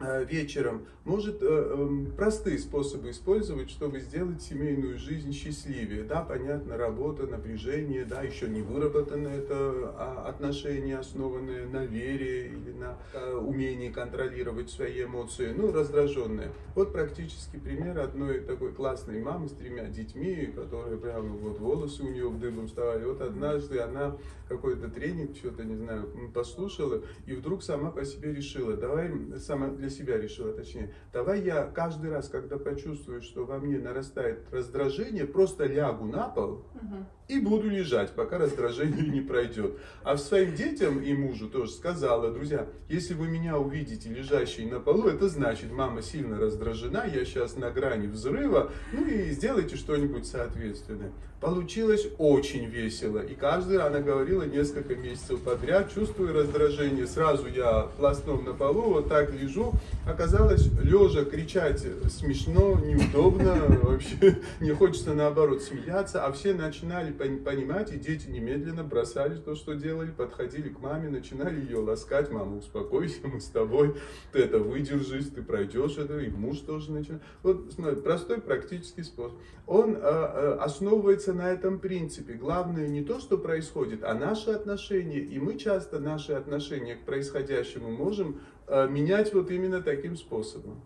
вечером, 0.00 0.86
может 1.04 1.42
э, 1.42 1.46
эм, 1.46 2.12
простые 2.16 2.58
способы 2.58 3.10
использовать, 3.10 3.70
чтобы 3.70 4.00
сделать 4.00 4.42
семейную 4.42 4.98
жизнь 4.98 5.32
счастливее. 5.32 6.02
Да, 6.02 6.22
понятно, 6.22 6.76
работа, 6.76 7.26
напряжение, 7.26 8.04
да, 8.04 8.22
еще 8.22 8.48
не 8.48 8.62
выработано 8.62 9.28
это 9.28 9.94
а, 9.96 10.26
отношение, 10.28 10.98
основанное 10.98 11.66
на 11.68 11.84
вере 11.84 12.48
или 12.48 12.72
на 12.72 12.98
э, 13.12 13.34
умении 13.34 13.90
контролировать 13.90 14.70
свои 14.70 15.04
эмоции, 15.04 15.52
ну, 15.54 15.72
раздраженные. 15.72 16.52
Вот 16.74 16.92
практически 16.92 17.58
пример 17.58 17.98
одной 17.98 18.40
такой 18.40 18.72
классной 18.72 19.20
мамы 19.20 19.48
с 19.48 19.52
тремя 19.52 19.84
детьми, 19.84 20.52
которая 20.54 20.96
прямо 20.96 21.28
вот 21.28 21.58
волосы 21.60 22.02
у 22.02 22.08
нее 22.08 22.28
в 22.28 22.40
дыбом 22.40 22.66
вставали. 22.66 23.04
Вот 23.04 23.20
однажды 23.20 23.78
она 23.80 24.16
какой-то 24.48 24.88
тренинг, 24.88 25.36
что-то, 25.36 25.64
не 25.64 25.76
знаю, 25.76 26.10
послушала, 26.32 27.02
и 27.26 27.34
вдруг 27.34 27.62
сама 27.62 27.90
по 27.90 28.04
себе 28.04 28.32
решила, 28.32 28.76
давай 28.76 29.12
сама 29.38 29.68
для 29.84 29.90
себя 29.90 30.16
решила, 30.16 30.52
точнее, 30.52 30.94
давай 31.12 31.42
я 31.42 31.64
каждый 31.64 32.10
раз, 32.10 32.28
когда 32.28 32.58
почувствую, 32.58 33.20
что 33.20 33.44
во 33.44 33.58
мне 33.58 33.78
нарастает 33.78 34.50
раздражение, 34.50 35.26
просто 35.26 35.66
лягу 35.66 36.06
на 36.06 36.28
пол 36.28 36.64
угу. 36.74 37.04
И 37.28 37.40
буду 37.40 37.70
лежать, 37.70 38.10
пока 38.12 38.38
раздражение 38.38 39.06
не 39.06 39.20
пройдет. 39.20 39.78
А 40.02 40.16
своим 40.16 40.54
детям 40.54 41.02
и 41.02 41.12
мужу 41.14 41.48
тоже 41.48 41.72
сказала, 41.72 42.30
друзья, 42.30 42.66
если 42.88 43.14
вы 43.14 43.28
меня 43.28 43.58
увидите 43.58 44.10
лежащей 44.10 44.66
на 44.66 44.80
полу, 44.80 45.08
это 45.08 45.28
значит, 45.28 45.72
мама 45.72 46.02
сильно 46.02 46.38
раздражена, 46.38 47.04
я 47.12 47.24
сейчас 47.24 47.56
на 47.56 47.70
грани 47.70 48.06
взрыва, 48.06 48.70
ну 48.92 49.06
и 49.06 49.30
сделайте 49.30 49.76
что-нибудь 49.76 50.26
соответственное. 50.26 51.12
Получилось 51.44 52.06
очень 52.16 52.64
весело. 52.64 53.18
И 53.18 53.34
каждый 53.34 53.76
она 53.76 54.00
говорила 54.00 54.44
несколько 54.44 54.94
месяцев 54.94 55.42
подряд, 55.42 55.92
чувствую 55.92 56.32
раздражение. 56.32 57.06
Сразу 57.06 57.48
я 57.48 57.88
пластом 57.98 58.46
на 58.46 58.54
полу, 58.54 58.94
вот 58.94 59.10
так 59.10 59.30
лежу. 59.34 59.74
Оказалось, 60.08 60.66
лежа 60.82 61.26
кричать 61.26 61.84
смешно, 62.08 62.80
неудобно, 62.82 63.56
вообще 63.82 64.38
не 64.60 64.70
хочется 64.70 65.12
наоборот 65.12 65.62
смеяться. 65.62 66.24
А 66.24 66.32
все 66.32 66.54
начинали 66.54 67.12
понимать, 67.16 67.92
и 67.92 67.98
дети 67.98 68.28
немедленно 68.28 68.84
бросали 68.84 69.36
то, 69.36 69.54
что 69.54 69.74
делали, 69.74 70.10
подходили 70.10 70.68
к 70.68 70.80
маме, 70.80 71.08
начинали 71.08 71.60
ее 71.60 71.78
ласкать. 71.78 72.30
Мама, 72.30 72.58
успокойся, 72.58 73.20
мы 73.24 73.40
с 73.40 73.46
тобой, 73.46 73.96
ты 74.32 74.40
это 74.40 74.58
выдержишь, 74.58 75.26
ты 75.34 75.42
пройдешь 75.42 75.98
это, 75.98 76.18
и 76.18 76.28
муж 76.30 76.60
тоже 76.60 76.92
начинает. 76.92 77.22
Вот 77.42 77.72
смотри, 77.72 78.00
простой 78.00 78.40
практический 78.40 79.02
способ. 79.02 79.38
Он 79.66 79.96
э, 79.96 80.58
основывается 80.60 81.32
на 81.32 81.50
этом 81.50 81.78
принципе. 81.78 82.34
Главное 82.34 82.88
не 82.88 83.02
то, 83.02 83.20
что 83.20 83.38
происходит, 83.38 84.04
а 84.04 84.14
наши 84.14 84.50
отношения. 84.50 85.20
И 85.20 85.38
мы 85.38 85.58
часто 85.58 85.98
наши 85.98 86.32
отношения 86.32 86.96
к 86.96 87.04
происходящему 87.04 87.90
можем 87.90 88.40
э, 88.66 88.88
менять 88.88 89.32
вот 89.32 89.50
именно 89.50 89.80
таким 89.82 90.16
способом. 90.16 90.82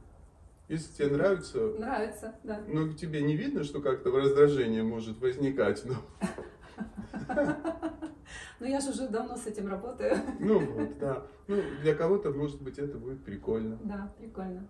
Если 0.68 0.92
тебе 0.92 1.16
нравится... 1.16 1.58
Нравится, 1.78 2.34
да. 2.44 2.60
Ну, 2.68 2.92
тебе 2.92 3.22
не 3.22 3.36
видно, 3.36 3.64
что 3.64 3.80
как-то 3.80 4.10
раздражение 4.10 4.82
может 4.82 5.18
возникать, 5.20 5.82
но... 5.84 5.94
Ну, 8.60 8.66
я 8.66 8.80
же 8.80 8.90
уже 8.90 9.08
давно 9.08 9.36
с 9.36 9.46
этим 9.46 9.68
работаю. 9.68 10.16
Ну 10.40 10.58
вот, 10.58 10.98
да. 10.98 11.22
Ну, 11.46 11.62
для 11.80 11.94
кого-то, 11.94 12.30
может 12.30 12.60
быть, 12.60 12.78
это 12.78 12.98
будет 12.98 13.24
прикольно. 13.24 13.78
Да, 13.84 14.12
прикольно. 14.18 14.68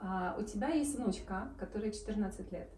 А, 0.00 0.36
у 0.38 0.42
тебя 0.42 0.68
есть 0.68 0.98
внучка, 0.98 1.48
которой 1.58 1.92
14 1.92 2.52
лет. 2.52 2.68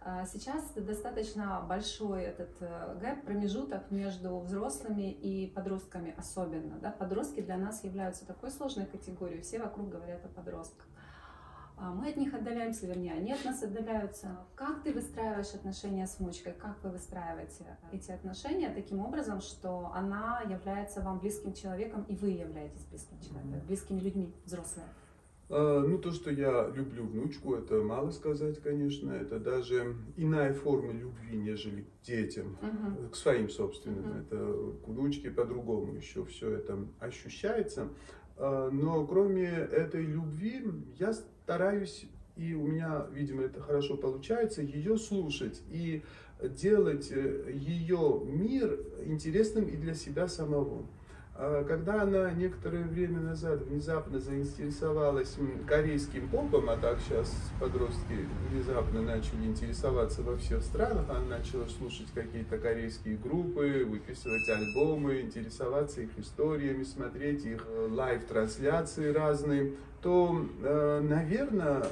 А, 0.00 0.24
сейчас 0.26 0.72
достаточно 0.74 1.64
большой 1.68 2.22
этот 2.22 2.50
э, 2.60 2.98
гэп, 3.00 3.24
промежуток 3.24 3.90
между 3.90 4.38
взрослыми 4.38 5.10
и 5.10 5.48
подростками 5.48 6.14
особенно. 6.16 6.78
Да? 6.78 6.92
Подростки 6.92 7.40
для 7.40 7.56
нас 7.56 7.82
являются 7.82 8.24
такой 8.24 8.52
сложной 8.52 8.86
категорией, 8.86 9.40
все 9.40 9.58
вокруг 9.58 9.88
говорят 9.88 10.24
о 10.24 10.28
подростках. 10.28 10.86
А 11.78 11.92
мы 11.92 12.08
от 12.08 12.16
них 12.16 12.32
отдаляемся, 12.32 12.86
вернее, 12.86 13.12
они 13.12 13.32
от 13.32 13.44
нас 13.44 13.62
отдаляются. 13.62 14.38
Как 14.54 14.82
ты 14.82 14.94
выстраиваешь 14.94 15.52
отношения 15.54 16.06
с 16.06 16.18
внучкой? 16.18 16.54
Как 16.54 16.82
вы 16.82 16.90
выстраиваете 16.90 17.76
эти 17.92 18.10
отношения 18.10 18.72
таким 18.74 19.00
образом, 19.00 19.42
что 19.42 19.92
она 19.94 20.40
является 20.48 21.02
вам 21.02 21.18
близким 21.18 21.52
человеком, 21.52 22.04
и 22.08 22.16
вы 22.16 22.30
являетесь 22.30 22.84
близким 22.86 23.20
человеком, 23.20 23.60
близкими 23.66 24.00
людьми, 24.00 24.32
взрослые? 24.46 24.86
А, 25.48 25.80
ну, 25.82 25.98
то, 25.98 26.12
что 26.12 26.30
я 26.30 26.68
люблю 26.68 27.04
внучку, 27.04 27.54
это 27.54 27.82
мало 27.82 28.10
сказать, 28.10 28.60
конечно. 28.62 29.12
Это 29.12 29.38
даже 29.38 29.96
иная 30.16 30.54
форма 30.54 30.92
любви, 30.92 31.36
нежели 31.36 31.82
к 31.82 32.06
детям, 32.06 32.58
uh-huh. 32.62 33.10
к 33.10 33.14
своим 33.14 33.50
собственным. 33.50 34.04
Uh-huh. 34.04 34.20
Это 34.22 34.82
к 34.82 34.88
внучке 34.88 35.30
по-другому 35.30 35.94
еще 35.94 36.24
все 36.24 36.52
это 36.52 36.78
ощущается. 37.00 37.88
А, 38.38 38.70
но 38.70 39.06
кроме 39.06 39.46
этой 39.46 40.04
любви, 40.04 40.64
я 40.98 41.12
стараюсь, 41.46 42.06
и 42.36 42.54
у 42.54 42.66
меня, 42.66 43.06
видимо, 43.12 43.44
это 43.44 43.60
хорошо 43.60 43.96
получается, 43.96 44.62
ее 44.62 44.98
слушать 44.98 45.62
и 45.70 46.02
делать 46.42 47.12
э, 47.12 47.52
ее 47.54 48.20
мир 48.24 48.80
интересным 49.04 49.66
и 49.66 49.76
для 49.76 49.94
себя 49.94 50.26
самого. 50.26 50.86
А 51.36 51.62
когда 51.64 52.02
она 52.02 52.32
некоторое 52.32 52.82
время 52.82 53.20
назад 53.20 53.60
внезапно 53.60 54.18
заинтересовалась 54.18 55.36
корейским 55.68 56.28
попом, 56.28 56.68
а 56.68 56.76
так 56.78 56.98
сейчас 57.00 57.32
подростки 57.60 58.26
внезапно 58.50 59.02
начали 59.02 59.44
интересоваться 59.44 60.22
во 60.22 60.36
всех 60.36 60.62
странах, 60.62 61.04
она 61.08 61.38
начала 61.38 61.68
слушать 61.68 62.08
какие-то 62.12 62.58
корейские 62.58 63.18
группы, 63.18 63.86
выписывать 63.86 64.48
альбомы, 64.48 65.20
интересоваться 65.20 66.00
их 66.00 66.10
историями, 66.18 66.82
смотреть 66.82 67.44
их 67.44 67.64
э, 67.68 67.88
лайв-трансляции 67.88 69.12
разные, 69.12 69.74
то, 70.06 70.40
э, 70.62 71.00
наверное, 71.02 71.82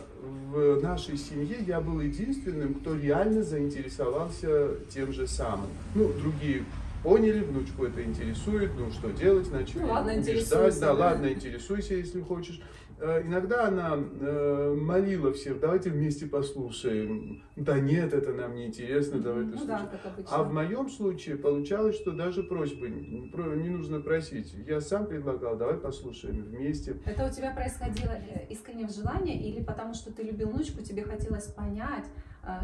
в 0.52 0.80
нашей 0.80 1.16
семье 1.16 1.56
я 1.66 1.80
был 1.80 1.98
единственным, 1.98 2.74
кто 2.74 2.94
реально 2.94 3.42
заинтересовался 3.42 4.76
тем 4.88 5.12
же 5.12 5.26
самым. 5.26 5.66
Ну, 5.96 6.12
другие 6.22 6.62
поняли, 7.02 7.40
внучку 7.40 7.86
это 7.86 8.04
интересует, 8.04 8.70
ну 8.78 8.92
что 8.92 9.10
делать, 9.10 9.50
начали 9.50 9.80
ну, 9.80 9.88
ладно, 9.88 10.12
убеждать, 10.12 10.78
да, 10.78 10.86
да, 10.86 10.92
ладно, 10.92 11.26
интересуйся, 11.26 11.94
если 11.94 12.20
хочешь. 12.20 12.60
Э, 13.04 13.20
иногда 13.22 13.68
она 13.68 13.96
э, 13.98 14.74
молила 14.80 15.30
всех, 15.32 15.60
давайте 15.60 15.90
вместе 15.90 16.26
послушаем. 16.26 17.42
Да 17.54 17.78
нет, 17.78 18.14
это 18.14 18.32
нам 18.32 18.54
не 18.54 18.68
интересно, 18.68 19.20
давай 19.20 19.44
ты 19.44 19.56
ну, 19.56 19.66
Да, 19.66 19.90
а 20.30 20.42
в 20.42 20.52
моем 20.52 20.88
случае 20.88 21.36
получалось, 21.36 21.96
что 21.96 22.12
даже 22.12 22.42
просьбы 22.42 22.88
не 22.88 23.68
нужно 23.68 24.00
просить. 24.00 24.54
Я 24.66 24.80
сам 24.80 25.06
предлагал, 25.06 25.56
давай 25.58 25.76
послушаем 25.76 26.44
вместе. 26.44 26.96
Это 27.04 27.26
у 27.26 27.30
тебя 27.30 27.52
происходило 27.52 28.12
э, 28.12 28.46
искренне 28.48 28.86
в 28.86 28.90
желании 28.90 29.50
или 29.50 29.62
потому 29.62 29.92
что 29.92 30.10
ты 30.10 30.22
любил 30.22 30.48
внучку, 30.48 30.80
тебе 30.80 31.02
хотелось 31.02 31.46
понять, 31.48 32.06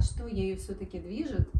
что 0.00 0.26
ею 0.26 0.56
все-таки 0.56 0.98
движет? 0.98 1.50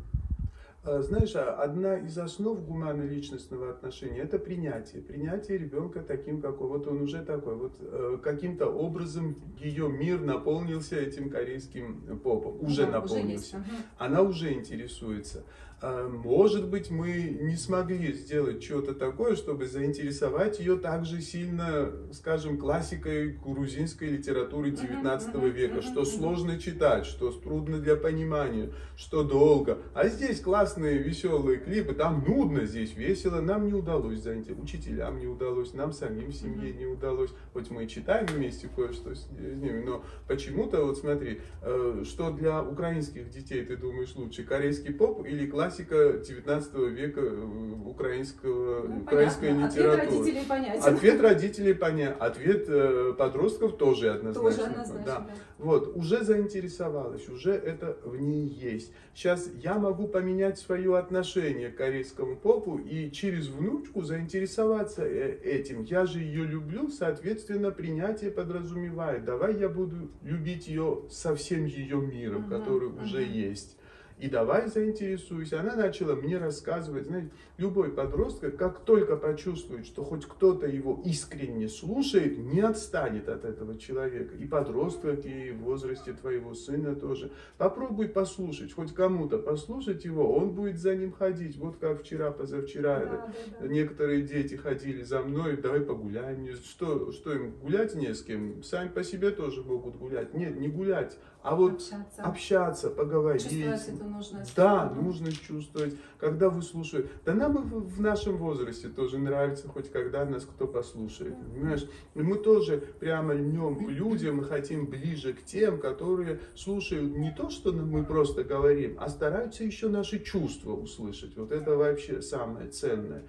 А, 0.83 1.03
знаешь, 1.03 1.37
а 1.37 1.53
одна 1.63 1.99
из 1.99 2.17
основ 2.17 2.59
гуманно-личностного 2.65 3.71
отношения– 3.71 4.21
это 4.23 4.39
принятие. 4.39 5.03
Принятие 5.03 5.59
ребенка 5.59 6.01
таким, 6.01 6.41
какой. 6.41 6.69
Вот 6.69 6.87
он 6.87 7.03
уже 7.03 7.23
такой. 7.23 7.55
Вот 7.57 7.77
э, 7.81 8.19
каким-то 8.23 8.67
образом 8.67 9.37
ее 9.59 9.91
мир 9.91 10.21
наполнился 10.21 10.97
этим 10.97 11.29
корейским 11.29 12.19
попом. 12.21 12.63
Уже 12.63 12.87
да, 12.87 12.93
наполнился. 12.93 13.59
Уже 13.59 13.67
Она 13.99 14.23
уже 14.23 14.55
интересуется. 14.55 15.45
А, 15.83 16.07
может 16.09 16.69
быть, 16.69 16.91
мы 16.91 17.39
не 17.41 17.57
смогли 17.57 18.13
сделать 18.13 18.63
что-то 18.63 18.95
такое, 18.95 19.35
чтобы 19.35 19.67
заинтересовать 19.67 20.59
ее 20.59 20.77
так 20.77 21.07
же 21.07 21.23
сильно, 21.23 21.91
скажем, 22.13 22.59
классикой 22.59 23.33
грузинской 23.33 24.09
литературы 24.09 24.73
19 24.73 25.35
века, 25.55 25.81
что 25.81 26.05
сложно 26.05 26.59
читать, 26.59 27.07
что 27.07 27.33
трудно 27.33 27.79
для 27.79 27.97
понимания, 27.97 28.73
что 28.95 29.25
долго. 29.25 29.79
А 29.95 30.09
здесь 30.09 30.41
классные, 30.41 30.99
веселые 30.99 31.59
клипы, 31.59 31.95
там 31.95 32.25
нудно, 32.27 32.67
здесь 32.67 32.95
весело, 32.95 33.41
нам 33.41 33.67
не 33.67 33.73
удалось 33.73 34.21
заинтересовать, 34.21 34.63
учителям 34.63 35.19
не 35.19 35.27
удалось, 35.27 35.73
нам 35.73 35.95
самим 35.95 36.31
семье 36.31 36.75
не 36.75 36.85
удалось. 36.85 37.31
Хоть 37.55 37.71
мы 37.71 37.87
читаем 37.87 38.27
вместе 38.27 38.69
кое-что 38.69 39.15
с 39.15 39.31
ними, 39.31 39.83
но 39.83 40.05
почему-то, 40.29 40.85
вот 40.85 40.99
смотри, 40.99 41.41
э, 41.63 42.03
что 42.05 42.31
для 42.33 42.63
украинских 42.63 43.31
детей 43.31 43.65
ты 43.65 43.79
думаешь 43.79 44.15
лучше, 44.15 44.45
корейский 44.45 44.93
поп 44.93 45.25
или 45.25 45.47
классика 45.47 45.70
классика 45.71 46.19
19 46.19 46.75
века 46.91 47.21
э, 47.21 47.47
украинского, 47.87 48.89
ну, 48.89 49.03
украинской 49.03 49.49
понятно. 49.49 49.67
литературы. 49.67 50.03
Ответ 50.03 50.11
родителей 50.11 50.45
понятен. 50.49 50.95
Ответ 50.95 51.21
родителей 51.21 51.75
понятен. 51.75 52.17
Ответ 52.19 52.65
э, 52.69 53.15
подростков 53.17 53.77
тоже 53.77 54.11
однозначно. 54.11 54.51
Тоже 54.51 54.71
однозначно, 54.71 55.05
да. 55.07 55.19
да. 55.21 55.35
Вот, 55.59 55.97
уже 55.97 56.25
заинтересовалась, 56.25 57.29
уже 57.29 57.53
это 57.53 57.97
в 58.05 58.17
ней 58.17 58.49
есть. 58.49 58.93
Сейчас 59.15 59.49
я 59.63 59.75
могу 59.79 60.09
поменять 60.09 60.59
свое 60.59 60.97
отношение 60.99 61.69
к 61.69 61.77
корейскому 61.77 62.37
попу 62.37 62.79
и 62.79 63.11
через 63.11 63.49
внучку 63.49 64.03
заинтересоваться 64.03 65.05
э, 65.05 65.39
этим. 65.45 65.85
Я 65.85 66.07
же 66.07 66.19
ее 66.19 66.45
люблю, 66.45 66.89
соответственно, 66.89 67.71
принятие 67.71 68.31
подразумевает. 68.31 69.25
Давай 69.25 69.57
я 69.57 69.69
буду 69.69 70.11
любить 70.23 70.67
ее 70.67 71.03
со 71.11 71.37
всем 71.37 71.67
ее 71.67 71.99
миром, 71.99 72.47
uh-huh, 72.47 72.59
который 72.59 72.89
uh-huh. 72.89 73.05
уже 73.05 73.23
есть 73.23 73.77
и 74.21 74.29
давай 74.29 74.69
заинтересуйся. 74.69 75.61
Она 75.61 75.75
начала 75.75 76.15
мне 76.15 76.37
рассказывать, 76.37 77.07
знаете, 77.07 77.31
любой 77.57 77.91
подросток, 77.91 78.57
как 78.57 78.81
только 78.81 79.17
почувствует, 79.17 79.87
что 79.87 80.05
хоть 80.05 80.27
кто-то 80.27 80.67
его 80.67 81.01
искренне 81.05 81.69
слушает, 81.69 82.39
не 82.39 82.61
отстанет 82.61 83.29
от 83.29 83.45
этого 83.45 83.79
человека. 83.79 84.37
И 84.37 84.47
подросток, 84.47 85.25
и 85.25 85.53
в 85.53 85.63
возрасте 85.63 86.13
твоего 86.13 86.55
сына 86.55 86.95
тоже. 86.95 87.33
Попробуй 87.57 88.09
послушать, 88.09 88.75
хоть 88.75 88.93
кому-то 88.93 89.39
послушать 89.39 90.05
его, 90.05 90.35
он 90.35 90.51
будет 90.51 90.79
за 90.79 90.95
ним 90.95 91.13
ходить. 91.13 91.57
Вот 91.57 91.79
как 91.79 92.03
вчера, 92.03 92.31
позавчера 92.31 93.01
да, 93.01 93.07
да, 93.07 93.33
да. 93.61 93.69
некоторые 93.69 94.23
дети 94.23 94.55
ходили 94.55 95.03
за 95.03 95.23
мной, 95.23 95.57
давай 95.57 95.81
погуляем. 95.81 96.47
Что, 96.57 97.11
что 97.13 97.33
им, 97.33 97.53
гулять 97.63 97.95
не 97.95 98.13
с 98.13 98.23
кем? 98.23 98.63
Сами 98.63 98.89
по 98.89 99.03
себе 99.03 99.31
тоже 99.31 99.63
могут 99.63 99.97
гулять. 99.97 100.35
Нет, 100.35 100.61
не 100.61 100.69
гулять, 100.69 101.17
а 101.43 101.57
вот 101.57 101.75
общаться, 101.75 102.23
общаться 102.23 102.91
поговорить. 102.91 103.43
Чувствовать 103.43 104.10
нужность. 104.11 104.55
Да, 104.57 104.91
нужно 104.91 105.33
чувствовать, 105.33 105.95
когда 106.19 106.51
вы 106.51 106.63
слушаете. 106.63 107.09
Да 107.25 107.35
нам 107.35 107.57
и 107.57 107.61
в 107.63 108.01
нашем 108.01 108.37
возрасте 108.37 108.89
тоже 108.89 109.19
нравится, 109.19 109.69
хоть 109.69 109.91
когда 109.91 110.25
нас 110.25 110.45
кто 110.45 110.67
послушает. 110.67 111.35
Да. 111.39 111.55
Понимаешь? 111.55 111.89
И 112.15 112.21
мы 112.21 112.37
тоже 112.37 112.83
прямо 113.01 113.35
льнем 113.35 113.77
к 113.77 113.89
людям 113.89 114.41
и 114.41 114.45
хотим 114.45 114.87
ближе 114.87 115.33
к 115.33 115.45
тем, 115.45 115.79
которые 115.79 116.41
слушают 116.55 117.17
не 117.17 117.33
то, 117.33 117.51
что 117.51 117.73
мы 117.73 118.05
просто 118.05 118.45
говорим, 118.45 118.97
а 119.01 119.09
стараются 119.09 119.65
еще 119.65 119.89
наши 119.89 120.21
чувства 120.21 120.73
услышать. 120.73 121.37
Вот 121.37 121.53
это 121.53 121.77
вообще 121.77 122.23
самое 122.23 122.69
ценное. 122.69 123.25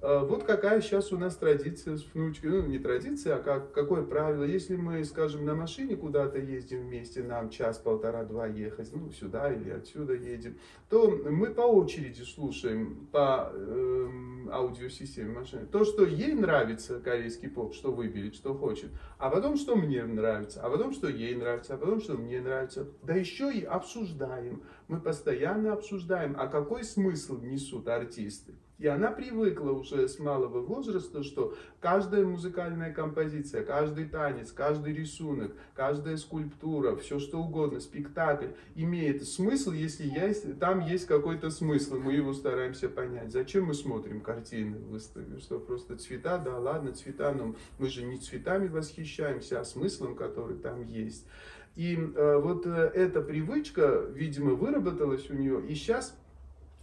А, 0.00 0.24
вот 0.24 0.44
какая 0.44 0.80
сейчас 0.80 1.12
у 1.12 1.18
нас 1.18 1.36
традиция 1.36 1.96
с 1.96 2.04
внучкой. 2.14 2.50
Ну, 2.50 2.66
не 2.66 2.78
традиция, 2.78 3.36
а 3.36 3.38
как, 3.40 3.72
какое 3.72 4.02
правило. 4.02 4.44
Если 4.44 4.76
мы, 4.76 5.04
скажем, 5.04 5.44
на 5.44 5.54
машине 5.54 5.96
куда-то 5.96 6.38
ездим 6.38 6.82
вместе, 6.82 7.22
нам 7.22 7.50
час, 7.50 7.78
полтора, 7.78 8.24
два 8.24 8.46
ехать, 8.46 8.90
ну, 8.92 9.10
сюда 9.10 9.52
или 9.52 9.70
отсюда 9.70 10.14
едем, 10.14 10.56
то 10.88 11.10
мы 11.10 11.52
по 11.52 11.62
очереди 11.62 12.22
слушаем 12.22 13.08
по 13.10 13.50
э, 13.52 14.08
аудиосистеме 14.50 15.32
машины. 15.32 15.66
То, 15.66 15.84
что 15.84 16.04
ей 16.04 16.32
нравится 16.32 17.00
корейский 17.00 17.48
поп, 17.48 17.74
что 17.74 17.92
выберет, 17.92 18.34
что 18.34 18.54
хочет, 18.54 18.90
а 19.18 19.30
потом, 19.30 19.56
что 19.56 19.74
мне 19.76 20.04
нравится, 20.04 20.60
а 20.62 20.70
потом, 20.70 20.92
что 20.92 21.08
ей 21.08 21.34
нравится, 21.34 21.74
а 21.74 21.76
потом, 21.76 22.00
что 22.00 22.14
мне 22.14 22.40
нравится. 22.40 22.86
Да 23.02 23.14
еще 23.14 23.52
и 23.52 23.64
обсуждаем. 23.64 24.62
Мы 24.86 25.00
постоянно 25.00 25.72
обсуждаем, 25.72 26.36
а 26.38 26.46
какой 26.46 26.84
смысл 26.84 27.40
несут 27.40 27.88
артисты. 27.88 28.54
И 28.78 28.86
она 28.86 29.10
привыкла 29.10 29.72
уже 29.72 30.08
с 30.08 30.20
малого 30.20 30.60
возраста, 30.60 31.24
что 31.24 31.56
каждая 31.80 32.24
музыкальная 32.24 32.92
композиция, 32.92 33.64
каждый 33.64 34.08
танец, 34.08 34.52
каждый 34.52 34.94
рисунок, 34.94 35.52
каждая 35.74 36.16
скульптура, 36.16 36.94
все 36.96 37.18
что 37.18 37.38
угодно, 37.38 37.80
спектакль 37.80 38.50
имеет 38.76 39.26
смысл, 39.26 39.72
если 39.72 40.06
есть, 40.06 40.60
там 40.60 40.80
есть 40.80 41.06
какой-то 41.06 41.50
смысл, 41.50 41.98
мы 41.98 42.12
его 42.12 42.32
стараемся 42.32 42.88
понять. 42.88 43.32
Зачем 43.32 43.64
мы 43.64 43.74
смотрим 43.74 44.20
картины 44.20 44.78
выставили, 44.78 45.40
что 45.40 45.58
просто 45.58 45.96
цвета, 45.96 46.38
да 46.38 46.56
ладно, 46.58 46.92
цвета, 46.92 47.32
но 47.32 47.56
мы 47.78 47.88
же 47.88 48.04
не 48.04 48.18
цветами 48.18 48.68
восхищаемся, 48.68 49.60
а 49.60 49.64
смыслом, 49.64 50.14
который 50.14 50.56
там 50.56 50.84
есть. 50.84 51.26
И 51.74 51.96
э, 51.96 52.38
вот 52.38 52.66
э, 52.66 52.90
эта 52.94 53.22
привычка, 53.22 54.04
видимо, 54.12 54.54
выработалась 54.54 55.30
у 55.30 55.34
нее, 55.34 55.64
и 55.66 55.74
сейчас 55.74 56.16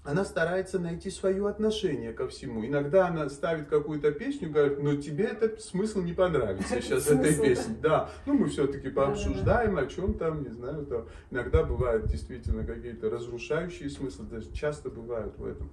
она 0.05 0.23
старается 0.23 0.79
найти 0.79 1.09
свое 1.09 1.47
отношение 1.49 2.13
ко 2.13 2.27
всему. 2.27 2.65
Иногда 2.65 3.07
она 3.07 3.27
ставит 3.29 3.67
какую-то 3.67 4.11
песню, 4.11 4.51
говорит, 4.51 4.81
но 4.81 4.95
тебе 4.95 5.25
этот 5.25 5.61
смысл 5.61 6.01
не 6.01 6.13
понравится 6.13 6.75
сейчас 6.81 7.07
этой 7.07 7.35
песни. 7.35 7.75
Да, 7.81 8.09
ну 8.25 8.35
мы 8.35 8.47
все-таки 8.47 8.89
пообсуждаем 8.89 9.77
о 9.77 9.87
чем 9.87 10.13
там, 10.13 10.43
не 10.43 10.49
знаю, 10.49 10.85
там 10.85 11.07
иногда 11.31 11.63
бывают 11.63 12.05
действительно 12.05 12.63
какие-то 12.63 13.09
разрушающие 13.09 13.89
смыслы, 13.89 14.25
даже 14.25 14.51
часто 14.51 14.89
бывают 14.89 15.37
в 15.37 15.45
этом. 15.45 15.69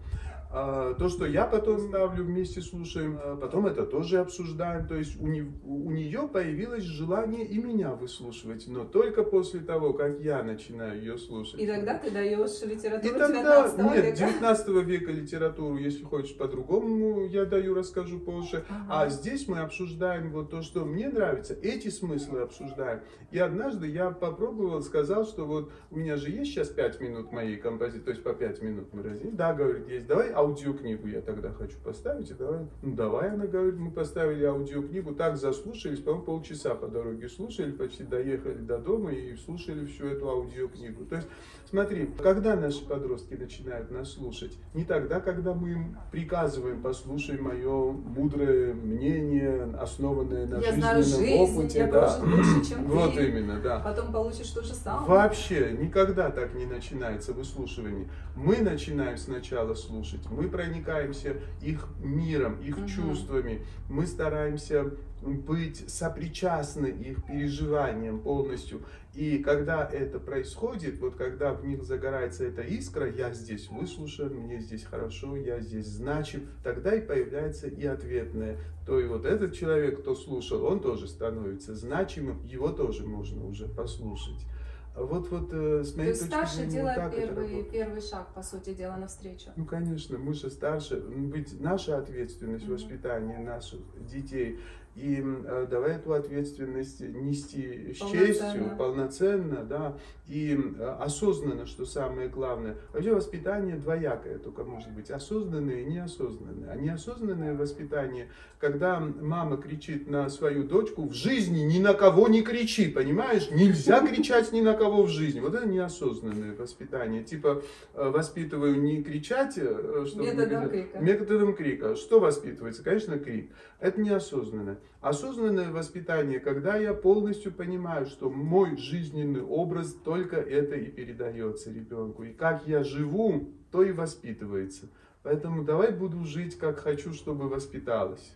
А, 0.54 0.92
то, 0.94 1.08
что 1.08 1.24
я 1.24 1.46
потом 1.46 1.78
ставлю 1.78 2.24
вместе 2.24 2.60
слушаем, 2.60 3.18
а 3.22 3.36
потом 3.36 3.66
это 3.66 3.86
тоже 3.86 4.18
обсуждаем. 4.18 4.86
То 4.86 4.96
есть 4.96 5.18
у, 5.18 5.26
не, 5.26 5.50
у 5.64 5.90
нее 5.90 6.28
появилось 6.30 6.84
желание 6.84 7.46
и 7.46 7.58
меня 7.58 7.92
выслушивать, 7.94 8.66
но 8.66 8.84
только 8.84 9.22
после 9.22 9.60
того, 9.60 9.94
как 9.94 10.20
я 10.20 10.42
начинаю 10.42 10.98
ее 10.98 11.16
слушать. 11.16 11.58
И 11.58 11.66
тогда 11.66 11.96
ты 11.96 12.10
даешь 12.10 12.60
литературу 12.62 13.14
и 13.14 13.18
тогда, 13.18 13.68
19 13.68 13.78
нет, 13.78 14.04
века. 14.04 14.16
19 14.16 14.68
века 14.84 15.12
литературу, 15.12 15.76
если 15.78 16.04
хочешь 16.04 16.36
по-другому, 16.36 17.26
я 17.26 17.46
даю, 17.46 17.74
расскажу 17.74 18.20
позже. 18.20 18.64
Ага. 18.68 19.04
А 19.04 19.08
здесь 19.08 19.48
мы 19.48 19.60
обсуждаем 19.60 20.32
вот 20.32 20.50
то, 20.50 20.60
что 20.60 20.84
мне 20.84 21.08
нравится, 21.08 21.54
эти 21.62 21.88
смыслы 21.88 22.40
обсуждаем. 22.40 23.00
И 23.30 23.38
однажды 23.38 23.86
я 23.86 24.10
попробовал, 24.10 24.82
сказал, 24.82 25.24
что 25.24 25.46
вот 25.46 25.72
у 25.90 25.96
меня 25.96 26.18
же 26.18 26.28
есть 26.28 26.52
сейчас 26.52 26.68
5 26.68 27.00
минут 27.00 27.32
моей 27.32 27.56
композиции, 27.56 28.04
то 28.04 28.10
есть 28.10 28.22
по 28.22 28.34
5 28.34 28.60
минут 28.60 28.92
мы 28.92 29.02
разделим. 29.02 29.36
Да, 29.36 29.54
говорит, 29.54 29.88
есть, 29.88 30.06
давай 30.06 30.30
аудиокнигу 30.42 31.08
я 31.08 31.20
тогда 31.20 31.50
хочу 31.52 31.78
поставить. 31.78 32.30
И 32.30 32.34
давай, 32.34 32.66
ну 32.82 32.94
давай, 32.94 33.30
она 33.30 33.46
говорит, 33.46 33.76
мы 33.76 33.90
поставили 33.90 34.44
аудиокнигу, 34.44 35.14
так 35.14 35.36
заслушались, 35.36 36.00
по-моему, 36.00 36.24
полчаса 36.24 36.74
по 36.74 36.88
дороге 36.88 37.28
слушали, 37.28 37.72
почти 37.72 38.04
доехали 38.04 38.58
до 38.58 38.78
дома 38.78 39.12
и 39.12 39.34
слушали 39.36 39.86
всю 39.86 40.06
эту 40.06 40.28
аудиокнигу. 40.28 41.06
То 41.06 41.16
есть, 41.16 41.28
смотри, 41.72 42.10
когда 42.22 42.54
наши 42.54 42.84
подростки 42.84 43.32
начинают 43.32 43.90
нас 43.90 44.12
слушать? 44.12 44.58
Не 44.74 44.84
тогда, 44.84 45.20
когда 45.20 45.54
мы 45.54 45.70
им 45.70 45.96
приказываем, 46.10 46.82
послушай 46.82 47.38
мое 47.38 47.92
мудрое 47.92 48.74
мнение, 48.74 49.74
основанное 49.80 50.46
на 50.46 50.56
я 50.56 50.72
жизненном 50.72 51.02
жизнь, 51.02 51.34
опыте. 51.38 51.78
Я 51.78 51.86
да. 51.90 52.18
лучше, 52.22 52.68
чем 52.68 52.84
вот 52.88 53.14
ты. 53.14 53.26
именно, 53.26 53.58
да. 53.58 53.80
Потом 53.80 54.12
получишь 54.12 54.50
то 54.50 54.62
же 54.62 54.74
самое. 54.74 55.08
Вообще, 55.08 55.74
никогда 55.80 56.30
так 56.30 56.54
не 56.54 56.66
начинается 56.66 57.32
выслушивание. 57.32 58.06
Мы 58.36 58.58
начинаем 58.58 59.16
сначала 59.16 59.74
слушать, 59.74 60.20
мы 60.30 60.48
проникаемся 60.48 61.36
их 61.62 61.88
миром, 62.02 62.60
их 62.60 62.76
угу. 62.76 62.86
чувствами, 62.86 63.64
мы 63.88 64.06
стараемся 64.06 64.90
быть 65.22 65.88
сопричастны 65.88 66.86
их 66.88 67.24
переживаниям 67.24 68.20
полностью. 68.20 68.82
И 69.14 69.38
когда 69.38 69.86
это 69.86 70.18
происходит, 70.18 70.98
вот 70.98 71.16
когда 71.16 71.52
в 71.52 71.64
них 71.64 71.82
загорается 71.84 72.44
эта 72.44 72.62
искра, 72.62 73.10
я 73.10 73.32
здесь 73.32 73.68
выслушан, 73.68 74.34
мне 74.34 74.58
здесь 74.60 74.84
хорошо, 74.84 75.36
я 75.36 75.60
здесь 75.60 75.86
значим, 75.86 76.48
тогда 76.64 76.94
и 76.94 77.00
появляется 77.00 77.68
и 77.68 77.84
ответное. 77.84 78.58
То 78.86 78.98
и 78.98 79.06
вот 79.06 79.24
этот 79.24 79.54
человек, 79.54 80.00
кто 80.00 80.14
слушал, 80.14 80.64
он 80.64 80.80
тоже 80.80 81.06
становится 81.06 81.74
значимым, 81.74 82.44
его 82.44 82.70
тоже 82.70 83.06
можно 83.06 83.46
уже 83.46 83.68
послушать. 83.68 84.46
Вот, 84.94 85.30
вот 85.30 85.48
э, 85.52 85.84
с 85.84 85.96
моей 85.96 86.12
То 86.12 86.18
есть 86.18 86.26
старший 86.26 86.56
зрения, 86.56 86.72
делает 86.72 87.02
вот 87.02 87.16
первый, 87.16 87.64
первый 87.64 88.02
шаг, 88.02 88.28
по 88.34 88.42
сути 88.42 88.74
дела, 88.74 88.96
навстречу. 88.96 89.50
Ну, 89.56 89.64
конечно, 89.64 90.18
мы 90.18 90.34
же 90.34 90.50
старше. 90.50 91.00
Быть 91.00 91.58
наша 91.60 91.96
ответственность 91.96 92.66
mm-hmm. 92.66 92.72
воспитания 92.72 93.38
наших 93.38 93.80
детей 94.06 94.60
и 94.94 95.24
э, 95.24 95.66
давай 95.70 95.92
эту 95.92 96.12
ответственность 96.12 97.00
нести 97.00 97.94
с 97.94 98.10
честью, 98.10 98.76
полноценно, 98.76 99.64
да, 99.64 99.96
и 100.28 100.54
э, 100.54 100.96
осознанно, 101.00 101.64
что 101.64 101.86
самое 101.86 102.28
главное. 102.28 102.76
Вообще 102.92 103.14
воспитание 103.14 103.76
двоякое 103.76 104.36
только 104.36 104.64
может 104.64 104.90
быть, 104.90 105.10
осознанное 105.10 105.80
и 105.80 105.84
неосознанное. 105.86 106.72
А 106.72 106.76
неосознанное 106.76 107.54
воспитание, 107.54 108.28
когда 108.60 109.00
мама 109.00 109.56
кричит 109.56 110.10
на 110.10 110.28
свою 110.28 110.64
дочку, 110.64 111.08
в 111.08 111.14
жизни 111.14 111.60
ни 111.60 111.78
на 111.78 111.94
кого 111.94 112.28
не 112.28 112.42
кричи, 112.42 112.88
понимаешь? 112.88 113.50
Нельзя 113.50 114.06
кричать 114.06 114.52
ни 114.52 114.60
на 114.60 114.74
кого 114.74 114.81
в 114.90 115.08
жизни. 115.08 115.40
Вот 115.40 115.54
это 115.54 115.66
неосознанное 115.66 116.54
воспитание. 116.54 117.22
Типа 117.22 117.62
э, 117.94 118.08
воспитываю 118.08 118.80
не 118.80 119.02
кричать, 119.02 119.52
чтобы 119.54 120.24
методом 120.24 120.68
крика. 120.68 120.98
Методом 120.98 121.54
крика. 121.54 121.96
Что 121.96 122.20
воспитывается? 122.20 122.82
Конечно, 122.82 123.18
крик. 123.18 123.50
Это 123.80 124.00
неосознанно. 124.00 124.78
Осознанное 125.00 125.70
воспитание, 125.70 126.40
когда 126.40 126.76
я 126.76 126.94
полностью 126.94 127.52
понимаю, 127.52 128.06
что 128.06 128.30
мой 128.30 128.76
жизненный 128.76 129.42
образ 129.42 129.92
только 129.92 130.36
это 130.36 130.76
и 130.76 130.86
передается 130.86 131.70
ребенку. 131.70 132.22
И 132.24 132.32
как 132.32 132.66
я 132.66 132.84
живу, 132.84 133.52
то 133.70 133.82
и 133.82 133.92
воспитывается. 133.92 134.88
Поэтому 135.22 135.64
давай 135.64 135.92
буду 135.92 136.24
жить, 136.24 136.58
как 136.58 136.78
хочу, 136.80 137.12
чтобы 137.12 137.48
воспиталась. 137.48 138.32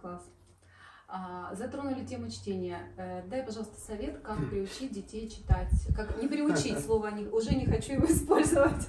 Класс. 0.00 0.31
А, 1.14 1.54
затронули 1.54 2.06
тему 2.06 2.30
чтения. 2.30 2.78
Э, 2.96 3.22
дай, 3.28 3.42
пожалуйста, 3.42 3.78
совет, 3.78 4.20
как 4.22 4.48
приучить 4.48 4.92
детей 4.92 5.28
читать. 5.28 5.68
Как 5.94 6.16
не 6.22 6.26
приучить 6.26 6.78
слово, 6.86 7.08
не, 7.08 7.26
уже 7.26 7.54
не 7.54 7.66
хочу 7.66 7.92
его 7.92 8.06
использовать. 8.10 8.86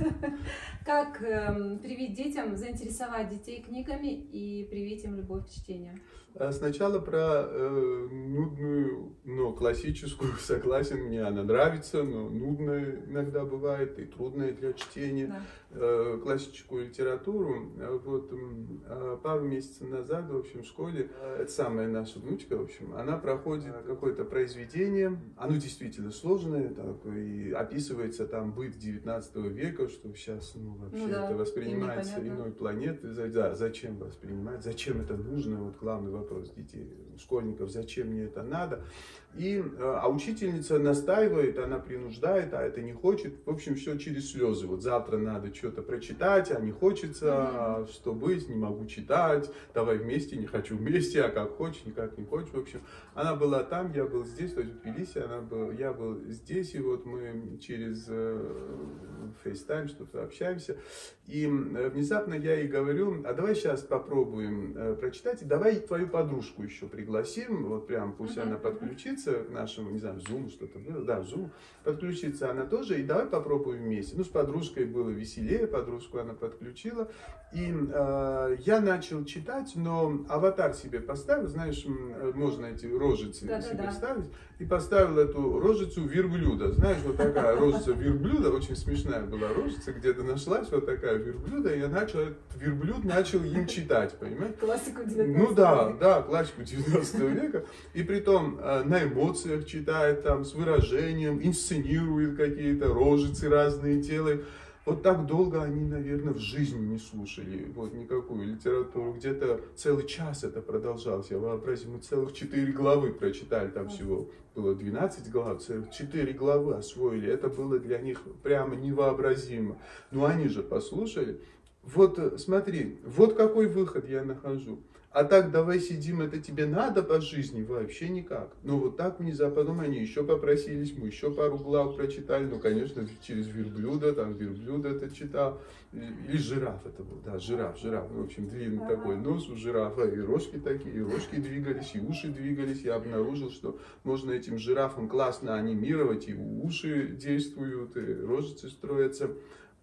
Как 0.85 1.21
эм, 1.21 1.79
привить 1.79 2.13
детям, 2.13 2.55
заинтересовать 2.55 3.27
детей 3.27 3.61
книгами 3.61 4.07
и 4.07 4.65
привить 4.69 5.03
им 5.03 5.17
любовь 5.17 5.47
к 5.47 5.49
чтению. 5.49 5.99
А 6.35 6.51
сначала 6.51 6.99
про 6.99 7.45
э, 7.45 8.07
нудную, 8.11 9.15
но 9.23 9.53
классическую, 9.53 10.33
согласен, 10.39 11.03
мне 11.03 11.23
она 11.23 11.43
нравится, 11.43 12.03
но 12.03 12.29
нудная 12.29 13.03
иногда 13.07 13.45
бывает 13.45 13.99
и 13.99 14.05
трудная 14.05 14.51
для 14.51 14.73
чтения. 14.73 15.27
Да. 15.27 15.41
Э, 15.75 16.19
классическую 16.21 16.87
литературу. 16.87 17.71
Вот 18.05 18.31
э, 18.31 19.17
пару 19.23 19.43
месяцев 19.43 19.89
назад, 19.89 20.29
в 20.29 20.37
общем, 20.37 20.61
в 20.61 20.67
школе, 20.67 21.09
э, 21.19 21.37
это 21.41 21.51
самая 21.51 21.87
наша 21.87 22.19
внучка, 22.19 22.55
в 22.57 22.61
общем, 22.61 22.95
она 22.95 23.17
проходит 23.17 23.73
какое-то 23.87 24.23
произведение, 24.23 25.19
оно 25.35 25.55
действительно 25.55 26.11
сложное, 26.11 26.69
так, 26.69 27.03
и 27.07 27.51
описывается 27.51 28.27
там 28.27 28.53
быт 28.53 28.77
19 28.77 29.35
века, 29.35 29.89
что 29.89 30.13
сейчас 30.13 30.53
ну, 30.53 30.75
вообще 30.75 31.07
ну, 31.07 31.09
да, 31.09 31.25
это 31.25 31.35
воспринимается 31.37 32.19
иной 32.19 32.51
планеты. 32.51 33.07
Да, 33.33 33.55
зачем 33.55 33.97
воспринимать, 33.97 34.63
зачем 34.63 35.01
это 35.01 35.17
нужно, 35.17 35.63
вот 35.63 35.77
главный 35.77 36.11
вопрос 36.11 36.22
вопрос 36.23 36.51
детей, 36.51 36.89
школьников, 37.17 37.69
зачем 37.69 38.07
мне 38.07 38.23
это 38.23 38.43
надо. 38.43 38.85
И, 39.35 39.57
э, 39.57 39.63
а 39.79 40.07
учительница 40.09 40.77
настаивает, 40.77 41.57
она 41.57 41.79
принуждает, 41.79 42.53
а 42.53 42.61
это 42.61 42.81
не 42.81 42.93
хочет. 42.93 43.33
В 43.45 43.49
общем, 43.49 43.75
все 43.75 43.97
через 43.97 44.31
слезы. 44.31 44.67
Вот 44.67 44.83
завтра 44.83 45.17
надо 45.17 45.53
что-то 45.53 45.81
прочитать, 45.81 46.51
а 46.51 46.59
не 46.59 46.71
хочется, 46.71 47.87
что 47.91 48.13
быть, 48.13 48.47
не 48.47 48.55
могу 48.55 48.85
читать, 48.85 49.49
давай 49.73 49.97
вместе, 49.97 50.37
не 50.37 50.45
хочу 50.45 50.77
вместе, 50.77 51.23
а 51.23 51.29
как 51.29 51.57
хочешь, 51.57 51.83
никак 51.85 52.15
не 52.17 52.25
хочешь. 52.25 52.51
В 52.53 52.59
общем, 52.59 52.81
она 53.15 53.35
была 53.35 53.63
там, 53.63 53.91
я 53.93 54.05
был 54.05 54.23
здесь, 54.23 54.53
то 54.53 54.61
есть 54.61 54.73
в 54.73 54.81
Тбилиси, 54.81 55.17
она 55.17 55.41
был, 55.41 55.71
я 55.71 55.93
был 55.93 56.21
здесь, 56.27 56.75
и 56.75 56.79
вот 56.79 57.05
мы 57.05 57.57
через 57.59 58.07
FaceTime 58.07 59.85
э, 59.85 59.87
что-то 59.87 60.23
общаемся. 60.23 60.77
И 61.25 61.45
э, 61.45 61.89
внезапно 61.89 62.35
я 62.35 62.55
ей 62.55 62.67
говорю, 62.67 63.23
а 63.25 63.33
давай 63.33 63.55
сейчас 63.55 63.81
попробуем 63.81 64.97
прочитать, 64.99 65.41
и 65.41 65.45
давай 65.45 65.79
твою 65.79 66.07
подружку 66.07 66.61
еще 66.61 66.87
пригласим, 66.87 67.65
вот 67.65 67.87
прям 67.87 68.13
пусть 68.13 68.37
она 68.37 68.57
подключится 68.57 69.22
подключиться 69.23 69.33
к 69.43 69.49
нашему, 69.49 69.91
не 69.91 69.99
знаю, 69.99 70.17
Zoom 70.17 70.49
что-то 70.49 70.79
было, 70.79 71.03
да, 71.03 71.19
Zoom, 71.19 71.49
подключиться 71.83 72.51
она 72.51 72.65
тоже, 72.65 72.99
и 72.99 73.03
давай 73.03 73.25
попробуем 73.25 73.83
вместе. 73.83 74.15
Ну, 74.17 74.23
с 74.23 74.27
подружкой 74.27 74.85
было 74.85 75.09
веселее, 75.09 75.67
подружку 75.67 76.19
она 76.19 76.33
подключила, 76.33 77.09
и 77.53 77.71
э, 77.71 78.57
я 78.65 78.79
начал 78.79 79.23
читать, 79.25 79.73
но 79.75 80.25
аватар 80.29 80.73
себе 80.73 80.99
поставил, 80.99 81.47
знаешь, 81.47 81.85
можно 82.33 82.67
эти 82.67 82.85
рожицы 82.85 83.45
да, 83.45 83.61
себе 83.61 83.83
да, 83.83 83.91
ставить, 83.91 84.25
и 84.59 84.65
поставил 84.65 85.19
эту 85.19 85.59
рожицу 85.59 86.05
верблюда, 86.05 86.71
знаешь, 86.71 86.99
вот 87.05 87.17
такая 87.17 87.55
рожица 87.55 87.91
верблюда, 87.91 88.51
очень 88.51 88.75
смешная 88.75 89.23
была 89.23 89.49
рожица, 89.49 89.91
где-то 89.91 90.23
нашлась 90.23 90.69
вот 90.71 90.85
такая 90.85 91.15
верблюда, 91.15 91.73
и 91.73 91.79
я 91.79 91.87
начал, 91.87 92.19
этот 92.19 92.35
верблюд 92.59 93.03
начал 93.03 93.43
им 93.43 93.67
читать, 93.67 94.17
понимаешь? 94.19 94.55
Классику 94.59 95.03
19 95.03 95.37
Ну 95.37 95.53
да, 95.53 95.89
да, 95.99 96.21
классику 96.21 96.63
19 96.63 97.19
века, 97.19 97.65
и 97.93 98.03
при 98.03 98.19
том 98.19 98.59
э, 98.59 98.83
на 98.83 99.03
эмоциях 99.13 99.65
читает, 99.65 100.23
там, 100.23 100.43
с 100.43 100.53
выражением, 100.53 101.39
инсценирует 101.41 102.35
какие-то 102.35 102.93
рожицы 102.93 103.49
разные, 103.49 104.01
делает. 104.01 104.45
Вот 104.85 105.01
так 105.01 105.25
долго 105.25 105.63
они, 105.63 105.85
наверное, 105.85 106.33
в 106.33 106.39
жизни 106.39 106.85
не 106.85 106.97
слушали 106.97 107.71
вот 107.73 107.93
никакую 107.93 108.47
литературу. 108.47 109.13
Где-то 109.13 109.61
целый 109.77 110.05
час 110.05 110.43
это 110.43 110.61
продолжалось. 110.61 111.31
Я 111.31 111.37
вообразил, 111.37 111.91
мы 111.91 111.99
целых 111.99 112.33
четыре 112.33 112.73
главы 112.73 113.13
прочитали 113.13 113.69
там 113.69 113.87
всего 113.87 114.27
было 114.55 114.75
12 114.75 115.31
глав, 115.31 115.61
целых 115.61 115.91
4 115.91 116.33
главы 116.33 116.75
освоили. 116.75 117.31
Это 117.31 117.47
было 117.47 117.79
для 117.79 117.99
них 117.99 118.21
прямо 118.43 118.75
невообразимо. 118.75 119.77
Но 120.11 120.25
они 120.25 120.47
же 120.47 120.61
послушали. 120.61 121.41
Вот 121.81 122.19
э, 122.19 122.37
смотри, 122.37 122.99
вот 123.03 123.35
какой 123.35 123.67
выход 123.67 124.07
я 124.07 124.23
нахожу. 124.23 124.79
А 125.13 125.25
так 125.25 125.51
давай 125.51 125.79
сидим, 125.79 126.21
это 126.21 126.39
тебе 126.39 126.65
надо 126.65 127.03
по 127.03 127.21
жизни? 127.21 127.61
Вообще 127.61 128.09
никак. 128.09 128.49
Но 128.63 128.79
вот 128.79 128.97
так 128.97 129.19
внезапно, 129.19 129.61
потом 129.61 129.79
они 129.79 129.99
еще 129.99 130.23
попросились, 130.23 130.97
мы 130.97 131.05
еще 131.05 131.31
пару 131.31 131.59
глав 131.59 131.95
прочитали. 131.95 132.45
Ну, 132.45 132.59
конечно, 132.59 133.07
через 133.21 133.47
верблюда, 133.47 134.13
там 134.13 134.33
верблюда 134.33 134.89
это 134.89 135.15
читал. 135.15 135.61
Или 135.91 136.37
жираф 136.37 136.83
это 136.87 137.03
был, 137.03 137.21
да, 137.23 137.37
жираф, 137.37 137.79
жираф. 137.79 138.09
В 138.11 138.23
общем, 138.23 138.49
длинный 138.49 138.83
ага. 138.83 138.95
такой 138.95 139.17
нос 139.17 139.47
у 139.49 139.55
жирафа, 139.55 140.05
и 140.05 140.19
рожки 140.19 140.57
такие, 140.57 140.95
и 140.95 141.01
рожки 141.01 141.35
двигались, 141.35 141.91
и 141.93 141.99
уши 141.99 142.29
двигались. 142.29 142.81
Я 142.81 142.95
обнаружил, 142.95 143.51
что 143.51 143.77
можно 144.03 144.31
этим 144.31 144.57
жирафом 144.57 145.07
классно 145.07 145.53
анимировать, 145.53 146.27
и 146.27 146.33
уши 146.33 147.09
действуют, 147.09 147.95
и 147.97 148.15
рожицы 148.15 148.67
строятся. 148.67 149.29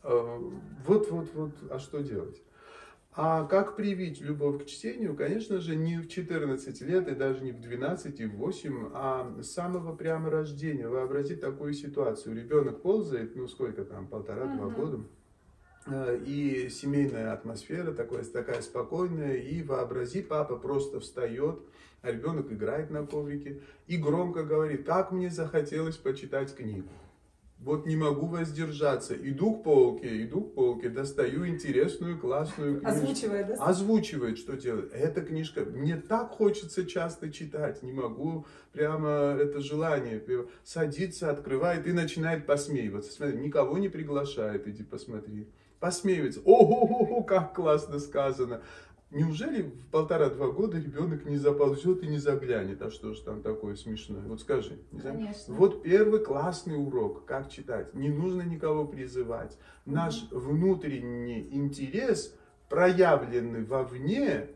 А, 0.03 0.41
вот, 0.85 1.09
вот, 1.13 1.29
вот, 1.35 1.53
а 1.71 1.79
что 1.79 2.01
делать? 2.01 2.43
А 3.23 3.45
как 3.45 3.77
привить 3.77 4.23
любовь 4.23 4.65
к 4.65 4.67
чтению? 4.67 5.15
Конечно 5.15 5.61
же, 5.61 5.77
не 5.77 5.99
в 5.99 6.09
14 6.09 6.81
лет 6.81 7.07
и 7.07 7.15
даже 7.15 7.45
не 7.45 7.53
в 7.53 7.61
12 7.61 8.19
и 8.19 8.25
в 8.25 8.37
8, 8.37 8.91
а 8.95 9.37
с 9.43 9.51
самого 9.51 9.95
прямо 9.95 10.31
рождения. 10.31 10.89
Вообрази 10.89 11.37
такую 11.37 11.75
ситуацию. 11.75 12.35
Ребенок 12.35 12.81
ползает, 12.81 13.37
ну 13.37 13.47
сколько 13.47 13.85
там, 13.85 14.07
полтора-два 14.07 14.69
uh-huh. 14.69 14.75
года, 14.75 15.01
э, 15.85 16.23
и 16.25 16.71
семейная 16.71 17.35
атмосфера 17.35 17.93
такая, 17.93 18.25
такая 18.25 18.63
спокойная, 18.63 19.35
и 19.35 19.63
вообрази, 19.63 20.23
папа 20.23 20.57
просто 20.57 21.01
встает, 21.01 21.61
а 22.01 22.11
ребенок 22.11 22.51
играет 22.51 22.89
на 22.89 23.05
коврике 23.05 23.61
и 23.87 23.99
громко 23.99 24.45
говорит, 24.45 24.87
как 24.87 25.13
мне 25.13 25.29
захотелось 25.29 25.99
почитать 25.99 26.57
книгу. 26.57 26.89
Вот 27.63 27.85
не 27.85 27.95
могу 27.95 28.27
воздержаться. 28.27 29.15
Иду 29.15 29.57
к 29.57 29.65
полке, 29.65 30.25
иду 30.25 30.41
к 30.41 30.55
полке, 30.55 30.89
достаю 30.89 31.47
интересную, 31.47 32.19
классную 32.19 32.81
книжку. 32.81 32.89
Озвучивает, 32.89 33.47
да? 33.49 33.55
Озвучивает, 33.65 34.39
что 34.39 34.57
делает. 34.57 34.95
Эта 34.95 35.21
книжка, 35.21 35.67
мне 35.67 35.97
так 35.97 36.31
хочется 36.31 36.87
часто 36.87 37.31
читать, 37.31 37.83
не 37.83 37.93
могу, 37.93 38.47
прямо 38.73 39.37
это 39.39 39.61
желание. 39.61 40.23
Садится, 40.65 41.31
открывает 41.31 41.87
и 41.87 41.93
начинает 41.93 42.47
посмеиваться. 42.47 43.13
Смотри, 43.13 43.37
никого 43.39 43.77
не 43.77 43.91
приглашает, 43.91 44.67
иди 44.67 44.83
посмотри. 44.83 45.47
Посмеивается. 45.81 46.41
Ого, 46.45 47.23
как 47.23 47.55
классно 47.55 47.99
сказано. 47.99 48.63
Неужели 49.11 49.63
в 49.63 49.87
полтора-два 49.89 50.49
года 50.53 50.79
ребенок 50.79 51.25
не 51.25 51.37
заползет 51.37 52.05
и 52.05 52.07
не 52.07 52.19
заглянет? 52.19 52.81
А 52.81 52.91
что 52.91 53.13
же 53.13 53.23
там 53.23 53.43
такое 53.43 53.75
смешное? 53.75 54.23
Вот 54.23 54.41
скажи. 54.41 54.79
Не 54.93 55.01
Конечно. 55.01 55.55
Вот 55.55 55.83
первый 55.83 56.21
классный 56.21 56.77
урок, 56.77 57.25
как 57.25 57.51
читать. 57.51 57.93
Не 57.93 58.09
нужно 58.09 58.43
никого 58.43 58.85
призывать. 58.87 59.59
Наш 59.85 60.29
внутренний 60.31 61.49
интерес, 61.51 62.37
проявленный 62.69 63.65
вовне, 63.65 64.47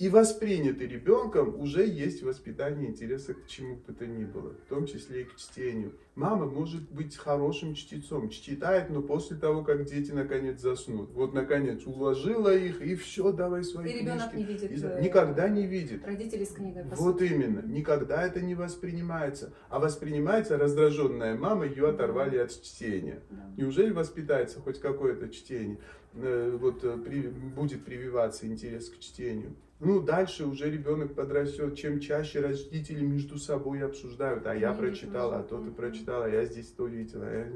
и 0.00 0.08
воспринятый 0.08 0.86
ребенком 0.86 1.60
уже 1.60 1.86
есть 1.86 2.22
воспитание 2.22 2.88
интереса 2.88 3.34
к 3.34 3.46
чему 3.46 3.76
бы 3.76 3.92
то 3.92 4.06
ни 4.06 4.24
было, 4.24 4.54
в 4.54 4.66
том 4.66 4.86
числе 4.86 5.20
и 5.20 5.24
к 5.24 5.36
чтению. 5.36 5.92
Мама 6.14 6.46
может 6.46 6.90
быть 6.90 7.18
хорошим 7.18 7.74
чтецом, 7.74 8.30
читает, 8.30 8.88
но 8.88 9.02
после 9.02 9.36
того, 9.36 9.62
как 9.62 9.84
дети 9.84 10.10
наконец 10.10 10.58
заснут. 10.58 11.10
Вот 11.12 11.34
наконец 11.34 11.86
уложила 11.86 12.48
их, 12.48 12.80
и 12.80 12.94
все, 12.94 13.30
давай 13.30 13.62
свои 13.62 13.90
и 13.90 13.98
книжки. 13.98 14.04
ребенок 14.04 14.34
не 14.34 14.44
видит. 14.44 14.70
И, 14.70 14.82
э, 14.82 15.02
никогда 15.02 15.48
не 15.50 15.66
видит. 15.66 16.06
Родители 16.06 16.44
с 16.44 16.52
книгой. 16.52 16.84
Вот 16.84 17.20
сути. 17.20 17.34
именно. 17.34 17.60
Никогда 17.60 18.22
это 18.22 18.40
не 18.40 18.54
воспринимается. 18.54 19.52
А 19.68 19.78
воспринимается 19.80 20.56
раздраженная 20.56 21.36
мама, 21.36 21.66
ее 21.66 21.90
оторвали 21.90 22.38
от 22.38 22.50
чтения. 22.50 23.20
Да. 23.28 23.52
Неужели 23.58 23.90
воспитается 23.90 24.60
хоть 24.60 24.80
какое-то 24.80 25.28
чтение? 25.28 25.76
Э, 26.14 26.56
вот 26.58 26.84
э, 26.84 26.96
при, 26.96 27.28
будет 27.28 27.84
прививаться 27.84 28.46
интерес 28.46 28.88
к 28.88 28.98
чтению. 28.98 29.54
Ну, 29.80 30.02
дальше 30.02 30.44
уже 30.44 30.70
ребенок 30.70 31.14
подрастет, 31.14 31.74
чем 31.74 32.00
чаще 32.00 32.40
родители 32.40 33.02
между 33.02 33.38
собой 33.38 33.82
обсуждают, 33.82 34.46
а 34.46 34.54
я 34.54 34.74
прочитала, 34.74 35.38
а 35.38 35.42
то 35.42 35.58
ты 35.58 35.70
прочитала, 35.70 36.30
я 36.30 36.44
здесь 36.44 36.68
то 36.68 36.86
видела, 36.86 37.26
а 37.26 37.32
я 37.32 37.48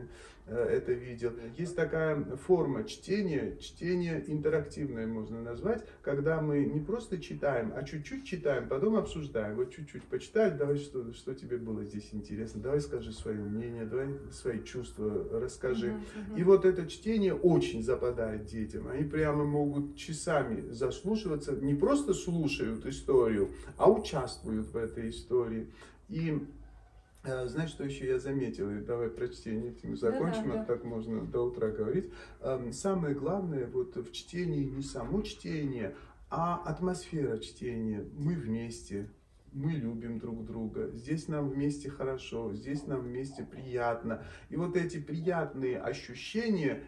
э, 0.46 0.68
это 0.70 0.92
видел. 0.92 1.32
Есть 1.58 1.76
такая 1.76 2.24
форма 2.36 2.84
чтения, 2.84 3.58
чтение 3.60 4.24
интерактивное 4.26 5.06
можно 5.06 5.42
назвать, 5.42 5.84
когда 6.00 6.40
мы 6.40 6.64
не 6.64 6.80
просто 6.80 7.20
читаем, 7.20 7.74
а 7.76 7.82
чуть-чуть 7.82 8.24
читаем, 8.24 8.68
потом 8.70 8.96
обсуждаем. 8.96 9.56
Вот 9.56 9.74
чуть-чуть 9.74 10.04
почитали, 10.04 10.56
давай, 10.56 10.78
что, 10.78 11.12
что 11.12 11.34
тебе 11.34 11.58
было 11.58 11.84
здесь 11.84 12.08
интересно, 12.12 12.62
давай 12.62 12.80
скажи 12.80 13.12
свое 13.12 13.38
мнение, 13.38 13.84
давай 13.84 14.08
свои 14.32 14.62
чувства 14.62 15.28
расскажи. 15.30 15.94
И 16.38 16.42
вот 16.42 16.64
это 16.64 16.86
чтение 16.86 17.34
очень 17.34 17.82
западает 17.82 18.46
детям. 18.46 18.88
Они 18.88 19.04
прямо 19.04 19.44
могут 19.44 19.94
часами 19.96 20.70
заслушиваться, 20.70 21.52
не 21.52 21.74
просто 21.74 22.13
слушают 22.14 22.86
историю, 22.86 23.50
а 23.76 23.90
участвуют 23.90 24.68
в 24.68 24.76
этой 24.76 25.10
истории. 25.10 25.70
И 26.08 26.46
э, 27.24 27.46
знаешь, 27.46 27.70
что 27.70 27.84
еще 27.84 28.06
я 28.06 28.18
заметил? 28.18 28.70
И 28.70 28.80
давай 28.80 29.10
про 29.10 29.28
чтение 29.28 29.72
этим 29.72 29.96
закончим, 29.96 30.48
да, 30.48 30.54
да, 30.54 30.62
а 30.62 30.64
так 30.64 30.84
можно 30.84 31.22
до 31.22 31.42
утра 31.42 31.68
говорить. 31.68 32.10
Эм, 32.40 32.72
самое 32.72 33.14
главное 33.14 33.66
вот 33.66 33.96
в 33.96 34.12
чтении 34.12 34.64
не 34.64 34.82
само 34.82 35.22
чтение, 35.22 35.94
а 36.30 36.56
атмосфера 36.64 37.38
чтения. 37.38 38.04
Мы 38.16 38.34
вместе, 38.34 39.10
мы 39.52 39.72
любим 39.72 40.18
друг 40.18 40.44
друга, 40.44 40.90
здесь 40.92 41.28
нам 41.28 41.48
вместе 41.48 41.88
хорошо, 41.88 42.52
здесь 42.54 42.86
нам 42.86 43.02
вместе 43.02 43.44
приятно. 43.44 44.24
И 44.50 44.56
вот 44.56 44.76
эти 44.76 44.98
приятные 44.98 45.78
ощущения 45.78 46.82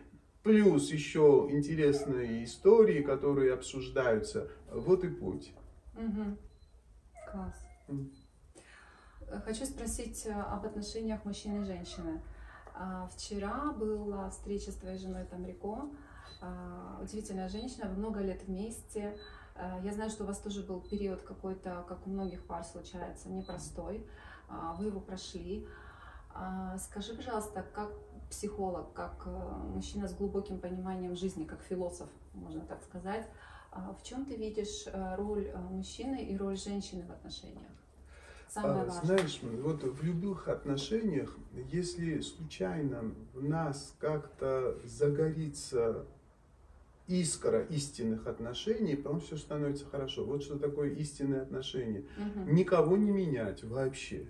плюс 0.46 0.92
еще 0.92 1.48
интересные 1.50 2.44
истории, 2.44 3.02
которые 3.02 3.52
обсуждаются. 3.52 4.48
Вот 4.70 5.02
и 5.02 5.08
путь. 5.08 5.52
Угу. 5.96 6.36
Класс. 7.32 7.66
Mm. 7.88 8.12
Хочу 9.44 9.66
спросить 9.66 10.24
э, 10.24 10.32
об 10.32 10.64
отношениях 10.64 11.24
мужчины 11.24 11.62
и 11.62 11.64
женщины. 11.64 12.22
А, 12.74 13.08
вчера 13.08 13.72
была 13.72 14.30
встреча 14.30 14.70
с 14.70 14.76
твоей 14.76 14.98
женой 14.98 15.24
Тамрико. 15.24 15.90
А, 16.40 17.00
удивительная 17.02 17.48
женщина, 17.48 17.88
вы 17.88 17.96
много 17.96 18.20
лет 18.20 18.44
вместе. 18.46 19.18
А, 19.56 19.80
я 19.82 19.92
знаю, 19.92 20.10
что 20.10 20.22
у 20.22 20.28
вас 20.28 20.38
тоже 20.38 20.62
был 20.62 20.80
период 20.80 21.22
какой-то, 21.22 21.84
как 21.88 22.06
у 22.06 22.10
многих 22.10 22.46
пар 22.46 22.62
случается, 22.62 23.28
непростой. 23.28 24.06
Вы 24.78 24.86
его 24.86 25.00
прошли. 25.00 25.66
Скажи, 26.78 27.14
пожалуйста, 27.14 27.66
как 27.74 27.90
психолог, 28.30 28.92
как 28.92 29.22
э, 29.26 29.30
мужчина 29.74 30.08
с 30.08 30.14
глубоким 30.14 30.58
пониманием 30.58 31.14
жизни, 31.14 31.44
как 31.44 31.62
философ, 31.62 32.08
можно 32.34 32.60
так 32.62 32.82
сказать. 32.82 33.26
А 33.70 33.92
в 33.92 34.02
чем 34.02 34.24
ты 34.24 34.36
видишь 34.36 34.84
э, 34.86 35.14
роль 35.16 35.46
э, 35.46 35.58
мужчины 35.58 36.24
и 36.24 36.36
роль 36.36 36.56
женщины 36.56 37.04
в 37.06 37.10
отношениях? 37.10 37.70
Самое 38.48 38.82
а, 38.82 38.84
важное. 38.86 39.18
Знаешь, 39.18 39.40
вот 39.42 39.82
в 39.82 40.02
любых 40.02 40.48
отношениях, 40.48 41.36
если 41.70 42.20
случайно 42.20 43.12
в 43.34 43.42
нас 43.42 43.94
как-то 43.98 44.78
загорится 44.84 46.06
искра 47.06 47.62
истинных 47.64 48.26
отношений, 48.26 48.96
потом 48.96 49.20
все 49.20 49.36
становится 49.36 49.84
хорошо. 49.86 50.24
Вот 50.24 50.42
что 50.42 50.58
такое 50.58 50.90
истинные 50.90 51.42
отношения. 51.42 52.04
Угу. 52.18 52.50
Никого 52.52 52.96
не 52.96 53.10
менять 53.10 53.62
вообще. 53.64 54.26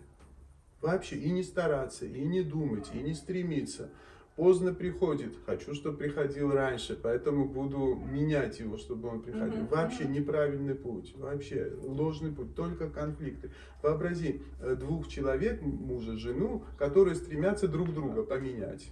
Вообще 0.81 1.17
и 1.17 1.31
не 1.31 1.43
стараться, 1.43 2.07
и 2.07 2.25
не 2.25 2.43
думать, 2.43 2.91
и 2.95 2.99
не 2.99 3.15
стремиться. 3.15 3.91
Поздно 4.37 4.75
приходит, 4.75 5.33
хочу, 5.47 5.75
чтобы 5.75 5.97
приходил 5.97 6.53
раньше, 6.53 6.95
поэтому 7.03 7.49
буду 7.49 7.95
менять 7.95 8.61
его, 8.61 8.77
чтобы 8.77 9.09
он 9.09 9.23
приходил. 9.23 9.63
Mm-hmm. 9.63 9.71
Вообще 9.71 10.05
неправильный 10.05 10.75
путь, 10.75 11.15
вообще 11.17 11.73
ложный 11.81 12.33
путь, 12.33 12.55
только 12.55 12.91
конфликты. 12.91 13.51
Вообрази 13.83 14.43
э, 14.61 14.77
двух 14.79 15.09
человек, 15.09 15.63
мужа, 15.63 16.19
жену, 16.19 16.65
которые 16.77 17.15
стремятся 17.15 17.67
друг 17.67 17.95
друга 17.95 18.25
поменять. 18.25 18.91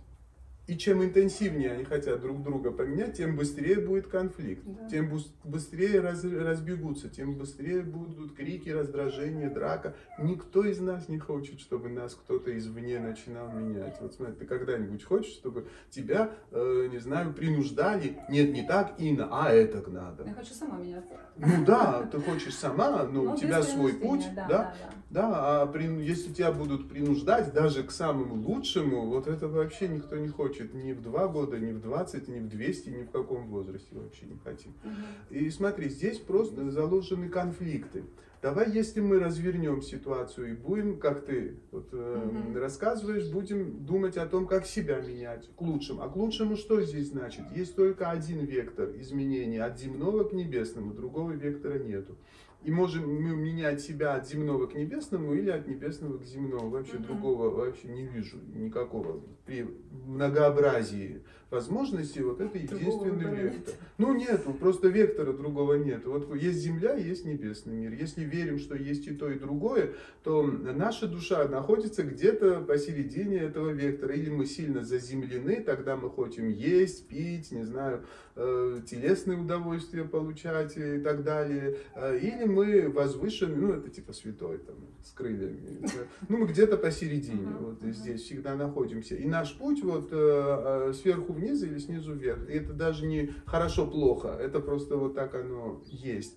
И 0.67 0.79
чем 0.79 1.05
интенсивнее 1.05 1.73
они 1.73 1.85
хотят 1.85 2.23
друг 2.23 2.43
друга 2.43 2.71
поменять, 2.71 3.19
тем 3.19 3.37
быстрее 3.37 3.77
будет 3.81 4.07
конфликт, 4.07 4.63
да. 4.65 4.89
тем 4.89 5.11
быстрее 5.45 6.01
раз, 6.01 6.25
разбегутся, 6.25 7.11
тем 7.11 7.35
быстрее 7.35 7.83
будут 7.83 8.35
крики, 8.35 8.71
раздражение, 8.71 9.51
драка. 9.51 9.95
Никто 10.19 10.65
из 10.65 10.81
нас 10.81 11.09
не 11.11 11.19
хочет, 11.19 11.61
чтобы 11.61 11.91
нас 11.91 12.15
кто-то 12.15 12.57
извне 12.57 12.99
начинал 12.99 13.53
менять. 13.53 13.99
Вот 14.01 14.15
смотри, 14.15 14.37
ты 14.37 14.47
когда-нибудь 14.47 15.05
хочешь, 15.05 15.35
чтобы 15.35 15.67
тебя, 15.91 16.31
э, 16.51 16.89
не 16.91 16.99
знаю, 16.99 17.35
принуждали? 17.35 18.17
Нет, 18.31 18.51
не 18.51 18.67
так, 18.67 18.95
Инна, 18.99 19.29
а 19.31 19.53
это 19.53 19.91
надо. 19.91 20.25
Я 20.25 20.33
хочу 20.33 20.55
сама 20.55 20.79
меняться. 20.79 21.13
Ну 21.37 21.65
да, 21.67 22.09
ты 22.11 22.19
хочешь 22.21 22.55
сама, 22.55 23.05
но 23.05 23.23
ну, 23.23 23.33
у 23.33 23.37
тебя 23.37 23.63
свой 23.63 23.93
путь, 23.93 24.25
да, 24.35 24.47
да, 24.49 24.75
да, 25.11 25.31
да. 25.31 25.63
а 25.63 25.67
при, 25.67 25.85
если 26.03 26.33
тебя 26.33 26.53
будут 26.53 26.89
принуждать 26.89 27.53
даже 27.53 27.83
к 27.83 27.91
самому 27.91 28.37
лучшему, 28.37 29.07
вот 29.07 29.27
это 29.27 29.49
вообще 29.49 29.89
никто 29.89 30.17
не 30.17 30.29
хочет 30.29 30.54
хочет 30.55 30.75
ни 30.75 30.93
в 30.93 31.03
2 31.03 31.29
года, 31.29 31.59
ни 31.59 31.73
в 31.73 31.81
20, 31.81 32.29
ни 32.29 32.39
в 32.39 32.49
200, 32.49 32.91
ни 32.91 33.03
в 33.03 33.11
каком 33.11 33.49
возрасте 33.49 33.89
вообще 33.93 34.27
не 34.27 34.39
хотим. 34.45 34.73
Мгм. 34.85 34.95
И 35.31 35.51
смотри, 35.51 35.89
здесь 35.89 36.19
просто 36.19 36.71
заложены 36.71 37.29
конфликты. 37.29 38.05
Давай, 38.41 38.71
если 38.71 39.01
мы 39.01 39.19
развернем 39.19 39.81
ситуацию 39.81 40.53
и 40.53 40.55
будем, 40.55 40.99
как 40.99 41.25
ты 41.25 41.57
вот, 41.73 41.89
э, 41.93 42.31
Мгм. 42.31 42.57
рассказываешь, 42.59 43.27
будем 43.33 43.87
думать 43.87 44.19
о 44.19 44.27
том, 44.27 44.47
как 44.47 44.67
себя 44.67 45.01
менять 45.01 45.49
к 45.57 45.61
лучшему. 45.63 46.03
А 46.03 46.11
к 46.11 46.17
лучшему 46.17 46.57
что 46.57 46.83
здесь 46.83 47.09
значит? 47.09 47.45
Есть 47.57 47.75
только 47.75 48.11
один 48.11 48.45
вектор 48.45 48.91
изменения 49.01 49.65
от 49.65 49.79
земного 49.79 50.25
к 50.25 50.35
небесному, 50.35 50.93
другого 50.93 51.33
вектора 51.33 51.79
нету. 51.79 52.17
И 52.65 52.71
можем 52.71 53.07
мы 53.23 53.37
менять 53.37 53.83
себя 53.83 54.15
от 54.15 54.27
земного 54.27 54.67
к 54.67 54.75
небесному 54.75 55.35
или 55.35 55.51
от 55.51 55.69
небесного 55.69 56.17
к 56.19 56.25
земному. 56.25 56.71
Вообще 56.71 56.95
Мгм. 56.95 57.05
другого 57.05 57.51
вообще 57.51 57.89
не 57.89 58.07
вижу 58.07 58.39
никакого. 58.55 59.21
При 59.45 59.67
многообразии 60.07 61.23
возможностей 61.51 62.23
вот 62.23 62.41
это 62.41 62.59
Другого 62.59 62.81
единственный 62.81 63.11
выбора 63.11 63.43
нет. 63.43 63.53
вектор. 63.55 63.75
Ну 63.99 64.15
нет, 64.15 64.45
просто 64.59 64.89
вектора 64.89 65.33
другого 65.35 65.75
нет. 65.75 66.05
Вот 66.07 66.35
есть 66.35 66.59
Земля, 66.59 66.95
есть 66.97 67.25
небесный 67.27 67.75
мир. 67.75 67.93
Если 67.93 68.25
верим, 68.25 68.59
что 68.59 68.75
есть 68.77 69.07
и 69.07 69.15
то, 69.15 69.31
и 69.31 69.39
другое, 69.39 69.93
то 70.25 70.43
наша 70.43 71.07
душа 71.07 71.47
находится 71.47 72.03
где-то 72.03 72.61
посередине 72.63 73.37
этого 73.39 73.69
вектора. 73.71 74.15
Или 74.15 74.31
мы 74.31 74.47
сильно 74.47 74.83
заземлены, 74.83 75.61
тогда 75.63 75.97
мы 75.97 76.11
хотим 76.11 76.49
есть, 76.49 77.07
пить, 77.09 77.53
не 77.53 77.65
знаю, 77.65 78.05
э, 78.37 78.81
телесные 78.87 79.39
удовольствия 79.39 80.05
получать 80.05 80.77
и 80.77 80.99
так 80.99 81.25
далее. 81.25 81.79
Э, 81.95 82.19
Или 82.19 82.45
мы 82.45 82.89
возвышены, 82.89 83.57
ну 83.57 83.73
это 83.73 83.91
типа 83.91 84.13
святой 84.13 84.59
там 84.59 84.77
с 85.03 85.11
крыльями. 85.13 85.87
Ну 86.29 86.39
мы 86.39 86.47
где-то 86.47 86.77
посередине, 86.77 87.49
вот 87.61 87.83
здесь 87.83 88.23
всегда 88.23 88.55
находимся. 88.55 89.15
И 89.15 89.27
наш 89.27 89.55
путь 89.57 89.83
вот 89.83 90.09
э, 90.13 90.17
э, 90.17 90.93
сверху 90.95 91.33
вниз 91.33 91.63
или 91.63 91.79
снизу 91.79 92.15
вверх. 92.15 92.49
И 92.49 92.53
это 92.55 92.73
даже 92.73 93.07
не 93.07 93.33
хорошо-плохо, 93.47 94.29
это 94.29 94.61
просто 94.61 94.97
вот 94.97 95.15
так 95.15 95.35
оно 95.35 95.83
есть. 95.87 96.37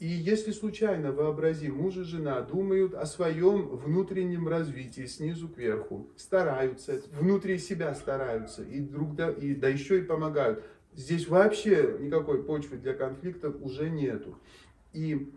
И 0.00 0.06
если 0.06 0.50
случайно 0.50 1.12
вообразим, 1.12 1.76
муж 1.76 1.96
и 1.96 2.02
жена 2.02 2.40
думают 2.40 2.94
о 2.94 3.06
своем 3.06 3.68
внутреннем 3.76 4.48
развитии 4.48 5.06
снизу 5.06 5.48
кверху, 5.48 6.10
стараются, 6.16 7.00
внутри 7.12 7.58
себя 7.58 7.94
стараются, 7.94 8.64
и 8.64 8.80
друг 8.80 9.14
да, 9.14 9.30
и, 9.30 9.54
да 9.54 9.68
еще 9.68 10.00
и 10.00 10.02
помогают. 10.02 10.64
Здесь 10.96 11.28
вообще 11.28 11.96
никакой 12.00 12.42
почвы 12.42 12.76
для 12.76 12.94
конфликтов 12.94 13.56
уже 13.60 13.90
нету. 13.90 14.38
И 14.92 15.32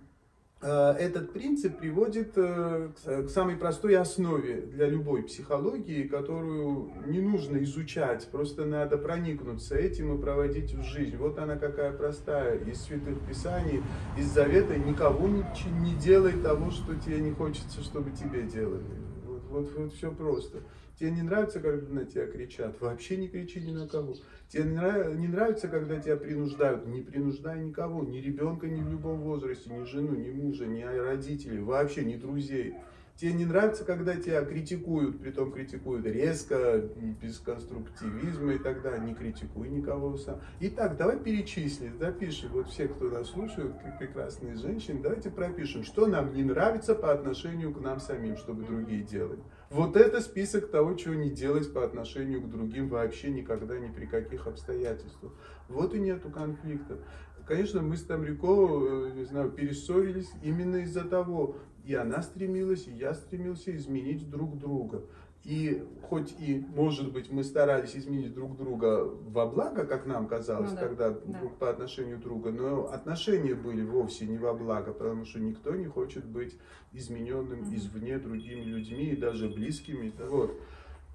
э, 0.61 0.91
этот 0.99 1.33
принцип 1.33 1.79
приводит 1.79 2.33
э, 2.35 2.89
к, 3.03 3.23
к 3.23 3.29
самой 3.29 3.55
простой 3.55 3.95
основе 3.95 4.61
для 4.61 4.87
любой 4.87 5.23
психологии, 5.23 6.07
которую 6.07 6.91
не 7.07 7.21
нужно 7.21 7.63
изучать, 7.63 8.27
просто 8.31 8.65
надо 8.65 8.99
проникнуться 8.99 9.75
этим 9.75 10.15
и 10.15 10.21
проводить 10.21 10.75
в 10.75 10.83
жизнь. 10.83 11.17
Вот 11.17 11.39
она 11.39 11.55
какая 11.55 11.91
простая 11.91 12.59
из 12.59 12.81
святых 12.83 13.19
писаний, 13.27 13.81
из 14.15 14.27
завета. 14.27 14.77
Никого 14.77 15.27
не, 15.27 15.43
не 15.81 15.95
делай 15.95 16.33
того, 16.33 16.69
что 16.69 16.93
тебе 16.95 17.19
не 17.19 17.31
хочется, 17.31 17.81
чтобы 17.81 18.11
тебе 18.11 18.43
делали. 18.43 18.83
Вот, 19.25 19.41
вот, 19.49 19.71
вот 19.75 19.93
все 19.93 20.11
просто. 20.11 20.59
Тебе 20.99 21.11
не 21.11 21.21
нравится, 21.21 21.59
когда 21.59 21.93
на 21.93 22.05
тебя 22.05 22.25
кричат? 22.25 22.81
Вообще 22.81 23.17
не 23.17 23.27
кричи 23.27 23.61
ни 23.61 23.71
на 23.71 23.87
кого. 23.87 24.15
Тебе 24.49 24.63
не 24.63 24.75
нрав- 24.75 25.15
не 25.15 25.27
нравится, 25.27 25.67
когда 25.67 25.99
тебя 25.99 26.17
принуждают? 26.17 26.87
Не 26.87 27.01
принуждай 27.01 27.63
никого, 27.63 28.03
ни 28.03 28.17
ребенка, 28.17 28.67
ни 28.67 28.81
в 28.81 28.89
любом 28.89 29.21
возрасте, 29.21 29.71
ни 29.71 29.83
жену, 29.83 30.15
ни 30.15 30.31
мужа, 30.31 30.65
ни 30.65 30.81
родителей, 30.81 31.59
вообще 31.59 32.03
ни 32.03 32.15
друзей. 32.15 32.73
Тебе 33.15 33.33
не 33.33 33.45
нравится, 33.45 33.83
когда 33.83 34.15
тебя 34.15 34.43
критикуют, 34.45 35.19
притом 35.19 35.51
критикуют 35.51 36.05
резко, 36.05 36.83
без 37.21 37.39
конструктивизма 37.39 38.53
и 38.53 38.59
так 38.59 38.83
далее. 38.83 39.05
Не 39.05 39.15
критикуй 39.15 39.69
никого 39.69 40.17
сам. 40.17 40.39
Итак, 40.59 40.97
давай 40.97 41.19
перечислим, 41.19 41.97
запишем. 41.97 42.51
Вот 42.53 42.69
все, 42.69 42.87
кто 42.87 43.09
нас 43.09 43.29
слушают, 43.29 43.73
как 43.83 43.97
прекрасные 43.97 44.55
женщины, 44.55 45.01
давайте 45.01 45.31
пропишем, 45.31 45.83
что 45.83 46.05
нам 46.05 46.33
не 46.33 46.43
нравится 46.43 46.93
по 46.93 47.11
отношению 47.11 47.73
к 47.73 47.81
нам 47.81 47.99
самим, 47.99 48.37
чтобы 48.37 48.65
другие 48.65 49.03
делали. 49.03 49.41
Вот 49.69 49.97
это 49.97 50.21
список 50.21 50.71
того, 50.71 50.93
чего 50.93 51.13
не 51.13 51.29
делать 51.29 51.73
по 51.73 51.83
отношению 51.83 52.41
к 52.41 52.49
другим 52.49 52.87
вообще 52.87 53.29
никогда, 53.29 53.77
ни 53.77 53.91
при 53.91 54.05
каких 54.05 54.47
обстоятельствах. 54.47 55.33
Вот 55.67 55.93
и 55.93 55.99
нету 55.99 56.29
конфликта. 56.29 56.99
Конечно, 57.45 57.81
мы 57.81 57.97
с 57.97 58.03
Тамряко, 58.03 58.47
э, 58.47 59.11
не 59.15 59.25
знаю, 59.25 59.51
перессорились 59.51 60.29
именно 60.41 60.77
из-за 60.77 61.03
того, 61.03 61.57
и 61.83 61.93
она 61.95 62.21
стремилась, 62.21 62.87
и 62.87 62.91
я 62.91 63.13
стремился 63.13 63.75
изменить 63.75 64.29
друг 64.29 64.57
друга. 64.57 65.03
И 65.47 65.81
хоть 66.01 66.35
и, 66.39 66.61
может 66.75 67.13
быть, 67.13 67.31
мы 67.31 67.45
старались 67.45 67.95
изменить 67.95 68.33
друг 68.33 68.57
друга 68.57 69.05
во 69.05 69.47
благо, 69.47 69.85
как 69.85 70.05
нам 70.05 70.27
казалось, 70.27 70.71
Ну 70.71 70.75
да, 70.75 70.81
тогда 70.81 71.09
да. 71.11 71.39
друг 71.39 71.57
по 71.57 71.69
отношению 71.69 72.17
друга, 72.17 72.51
но 72.51 72.91
отношения 72.91 73.55
были 73.55 73.81
вовсе 73.81 74.27
не 74.27 74.37
во 74.37 74.53
благо, 74.53 74.91
потому 74.91 75.23
что 75.23 75.39
никто 75.39 75.73
не 75.73 75.85
хочет 75.85 76.25
быть 76.25 76.57
измененным 76.91 77.61
Мгм. 77.61 77.75
извне 77.75 78.17
другими 78.19 78.65
людьми, 78.65 79.11
и 79.11 79.15
даже 79.15 79.47
близкими. 79.47 80.11
Да, 80.17 80.25
Вот. 80.25 80.51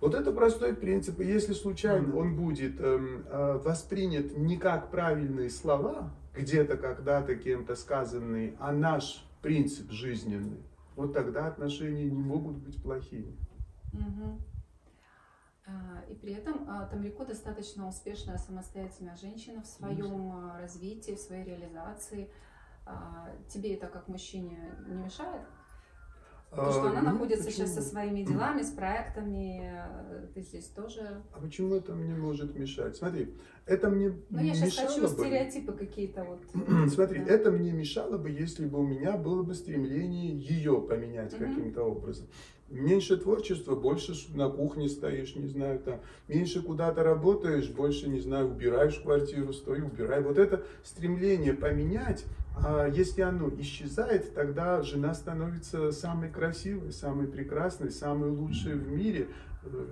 Вот 0.01 0.15
это 0.15 0.33
простой 0.33 0.75
принцип. 0.75 1.21
И 1.21 1.25
если 1.27 1.53
случайно 1.53 2.17
он 2.17 2.35
будет 2.35 2.81
эм, 2.81 3.27
э, 3.29 3.59
воспринят 3.63 4.35
не 4.35 4.57
как 4.57 4.91
правильные 4.91 5.51
слова, 5.51 6.11
где-то 6.35 6.79
когда-то 6.79 7.37
кем-то 7.37 7.75
сказанные, 7.75 8.57
а 8.59 8.73
наш 8.73 9.29
принцип 9.43 9.91
жизненный, 9.91 10.63
вот 10.97 11.13
тогда 11.13 11.49
отношения 11.49 12.05
не 12.05 12.23
могут 12.23 12.57
быть 12.57 12.83
плохими. 12.83 13.37
А, 15.67 16.03
И 16.11 16.15
при 16.15 16.33
этом 16.33 16.67
а, 16.69 16.87
Тамрико 16.87 17.25
достаточно 17.25 17.89
успешная 17.89 18.37
самостоятельная 18.39 19.17
женщина 19.17 19.63
в 19.63 19.67
своем 19.67 20.33
а, 20.33 20.59
развитии, 20.61 21.13
в 21.13 21.19
своей 21.21 21.45
реализации. 21.45 22.31
А, 22.85 23.31
Тебе 23.49 23.75
это 23.75 23.87
как 23.87 24.09
мужчине 24.09 24.59
не 24.89 24.95
мешает? 24.95 25.43
То, 26.51 26.71
что 26.71 26.83
А, 26.83 26.91
она 26.91 27.01
ну, 27.01 27.13
находится 27.13 27.51
сейчас 27.51 27.71
со 27.71 27.77
почему? 27.77 27.91
своими 27.93 28.23
делами, 28.25 28.61
с 28.61 28.71
проектами, 28.73 29.73
ты 30.35 30.43
здесь 30.43 30.67
тоже... 30.67 31.23
А 31.33 31.41
почему 31.41 31.77
это 31.77 31.95
мне 31.95 32.15
может 32.15 32.55
мешать? 32.55 32.95
Смотри, 32.95 33.35
это 33.65 33.89
мне 33.89 34.13
Ну, 34.29 34.39
я 34.43 34.53
сейчас 34.55 34.89
хочу 34.89 35.01
бы. 35.03 35.09
стереотипы 35.09 35.73
какие-то 35.73 36.25
вот... 36.25 36.43
Смотри, 36.93 37.25
да. 37.25 37.33
это 37.33 37.51
мне 37.53 37.73
мешало 37.73 38.19
бы, 38.19 38.29
если 38.29 38.67
бы 38.67 38.81
у 38.81 38.87
меня 38.87 39.17
было 39.17 39.43
бы 39.43 39.55
стремление 39.55 40.37
ее 40.37 40.83
поменять 40.83 41.31
каким-то 41.39 41.85
образом. 41.85 42.27
Меньше 42.69 43.19
творчества, 43.19 43.75
больше 43.75 44.15
на 44.35 44.49
кухне 44.49 44.89
стоишь, 44.89 45.37
не 45.37 45.47
знаю, 45.47 45.79
там, 45.79 46.01
меньше 46.27 46.63
куда-то 46.63 47.03
работаешь, 47.03 47.69
больше, 47.69 48.09
не 48.09 48.21
знаю, 48.21 48.51
убираешь 48.51 48.99
квартиру, 48.99 49.53
стой, 49.53 49.83
убирай. 49.83 50.23
Вот 50.23 50.39
это 50.39 50.65
стремление 50.83 51.53
поменять, 51.53 52.25
а 52.57 52.87
если 52.89 53.23
оно 53.23 53.51
исчезает, 53.59 54.35
тогда 54.35 54.83
жена 54.83 55.15
становится 55.15 55.93
самой 55.93 56.31
красивой, 56.31 56.93
самой 56.93 57.27
прекрасной, 57.27 57.91
самой 57.91 58.31
лучшей 58.31 58.75
в 58.75 58.91
мире. 58.91 59.29
Э, 59.65 59.87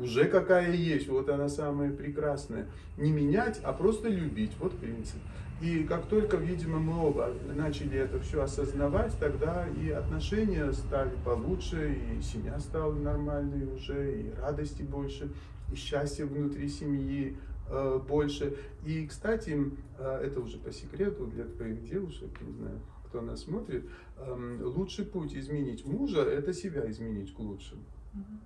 Уже 0.00 0.24
какая 0.26 0.72
есть, 0.72 1.08
вот 1.08 1.28
она 1.28 1.48
самая 1.48 1.90
прекрасная. 1.90 2.68
Не 2.96 3.10
менять, 3.10 3.60
а 3.62 3.72
просто 3.72 4.08
любить. 4.08 4.52
Вот 4.58 4.76
принцип. 4.78 5.20
И 5.60 5.84
как 5.84 6.06
только, 6.06 6.36
видимо, 6.36 6.78
мы 6.78 7.06
оба 7.06 7.32
начали 7.54 7.98
это 7.98 8.20
все 8.20 8.42
осознавать, 8.42 9.16
тогда 9.18 9.66
и 9.68 9.90
отношения 9.90 10.72
стали 10.72 11.12
получше, 11.24 11.94
и 11.94 12.22
семья 12.22 12.58
стала 12.58 12.92
нормальной 12.92 13.72
уже, 13.72 14.20
и 14.20 14.34
радости 14.40 14.82
больше, 14.82 15.30
и 15.72 15.76
счастья 15.76 16.26
внутри 16.26 16.68
семьи 16.68 17.36
э, 17.70 18.00
больше. 18.06 18.56
И, 18.84 19.06
кстати, 19.06 19.70
э, 19.98 20.20
это 20.24 20.40
уже 20.40 20.58
по 20.58 20.72
секрету 20.72 21.26
для 21.28 21.44
твоих 21.44 21.88
девушек, 21.88 22.30
не 22.40 22.52
знаю, 22.52 22.80
кто 23.06 23.20
нас 23.20 23.42
смотрит, 23.42 23.84
эм, 24.18 24.60
лучший 24.60 25.04
путь 25.04 25.34
изменить 25.36 25.86
мужа– 25.86 26.20
это 26.22 26.52
себя 26.52 26.90
изменить 26.90 27.32
к 27.32 27.38
лучшему. 27.38 27.84
Мгм. 28.12 28.40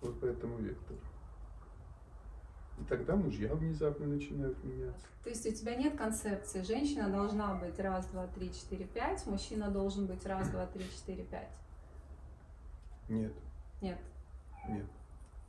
Вот 0.00 0.20
по 0.20 0.24
этому 0.24 0.56
вектору. 0.56 0.98
И 2.80 2.84
тогда 2.84 3.14
мужья 3.14 3.54
внезапно 3.54 4.06
начинают 4.06 4.62
меняться. 4.64 5.06
То 5.22 5.28
есть 5.28 5.46
у 5.46 5.52
тебя 5.52 5.74
нет 5.74 5.96
концепции, 5.96 6.62
женщина 6.62 7.10
должна 7.10 7.54
быть 7.54 7.78
раз, 7.78 8.06
два, 8.06 8.26
три, 8.28 8.52
четыре, 8.52 8.86
пять, 8.86 9.26
мужчина 9.26 9.70
должен 9.70 10.06
быть 10.06 10.24
раз, 10.24 10.48
два, 10.48 10.66
три, 10.66 10.84
четыре, 10.90 11.24
пять. 11.24 11.50
Нет, 13.08 13.32
Нет. 13.82 13.98
нет. 14.68 14.86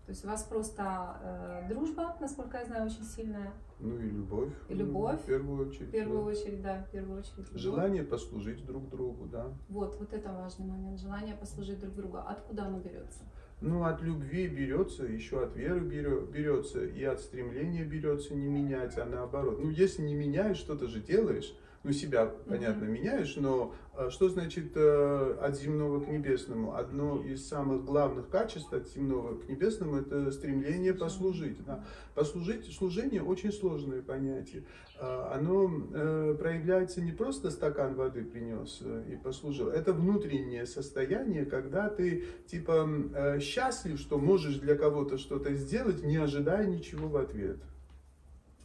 То 0.06 0.14
есть 0.14 0.26
у 0.26 0.28
вас 0.28 0.44
просто 0.44 1.16
э, 1.24 1.70
дружба, 1.70 2.18
насколько 2.20 2.58
я 2.58 2.66
знаю, 2.66 2.88
очень 2.88 3.04
сильная. 3.04 3.54
Ну 3.80 3.98
и 3.98 4.10
любовь. 4.10 4.52
И 4.68 4.74
ну, 4.74 4.80
любовь. 4.80 5.22
В 5.22 5.26
первую 5.26 5.70
очередь. 5.70 5.88
В 5.88 5.92
первую 5.92 6.24
да. 6.24 6.32
очередь, 6.32 6.62
да, 6.62 6.84
в 6.84 6.92
первую 6.92 7.20
очередь. 7.20 7.38
любовь. 7.38 7.62
Желание 7.62 8.04
послужить 8.04 8.66
друг 8.66 8.90
другу, 8.90 9.26
да. 9.26 9.48
Вот, 9.70 9.96
вот 10.00 10.12
это 10.12 10.34
важный 10.34 10.66
момент. 10.66 11.00
Желание 11.00 11.36
послужить 11.36 11.80
друг 11.80 11.96
другу. 11.96 12.18
Откуда 12.18 12.66
оно 12.66 12.80
берется? 12.80 13.24
Ну, 13.62 13.84
от 13.84 14.02
любви 14.02 14.48
берется, 14.48 15.04
еще 15.04 15.44
от 15.44 15.56
веры 15.56 15.82
берется, 15.82 16.84
и 16.84 17.04
от 17.04 17.20
стремления 17.20 17.84
берется 17.84 18.34
не 18.34 18.48
менять, 18.48 18.98
а 18.98 19.06
наоборот. 19.06 19.60
Ну, 19.62 19.70
если 19.70 20.02
не 20.02 20.16
меняешь, 20.16 20.58
что-то 20.58 20.88
же 20.88 21.00
делаешь, 21.00 21.54
ну, 21.84 21.92
себя, 21.94 22.28
понятно, 22.48 22.86
mm-hmm. 22.86 22.92
меняешь, 22.92 23.36
но 23.38 23.74
а, 23.94 24.10
что 24.10 24.30
значит 24.30 24.72
э, 24.76 25.38
от 25.42 25.58
земного 25.58 26.00
к 26.00 26.08
небесному? 26.08 26.76
Одно 26.76 27.22
из 27.24 27.48
самых 27.48 27.84
главных 27.84 28.30
качеств 28.30 28.72
от 28.72 28.88
земного 28.88 29.38
к 29.40 29.50
небесному 29.50 29.98
это 29.98 30.32
стремление 30.32 30.94
послужить. 30.94 31.64
Да. 31.66 31.84
Послужить, 32.14 32.72
служение 32.72 33.24
очень 33.24 33.52
сложное 33.52 34.02
понятие. 34.02 34.64
А, 35.00 35.34
оно 35.36 35.72
э, 35.92 36.36
проявляется 36.38 37.02
не 37.02 37.12
просто 37.12 37.50
стакан 37.50 37.96
воды 37.96 38.24
принес 38.24 38.80
э, 38.82 39.04
и 39.12 39.16
послужил, 39.16 39.70
это 39.70 39.92
внутреннее 39.92 40.68
состояние, 40.68 41.46
когда 41.46 41.90
ты 41.90 42.26
типа 42.46 43.40
счастлив, 43.42 44.00
что 44.00 44.20
можешь 44.20 44.56
для 44.56 44.76
кого-то 44.76 45.18
что-то 45.18 45.54
сделать, 45.56 46.04
не 46.04 46.18
ожидая 46.18 46.68
ничего 46.68 47.08
в 47.08 47.18
ответ. 47.18 47.58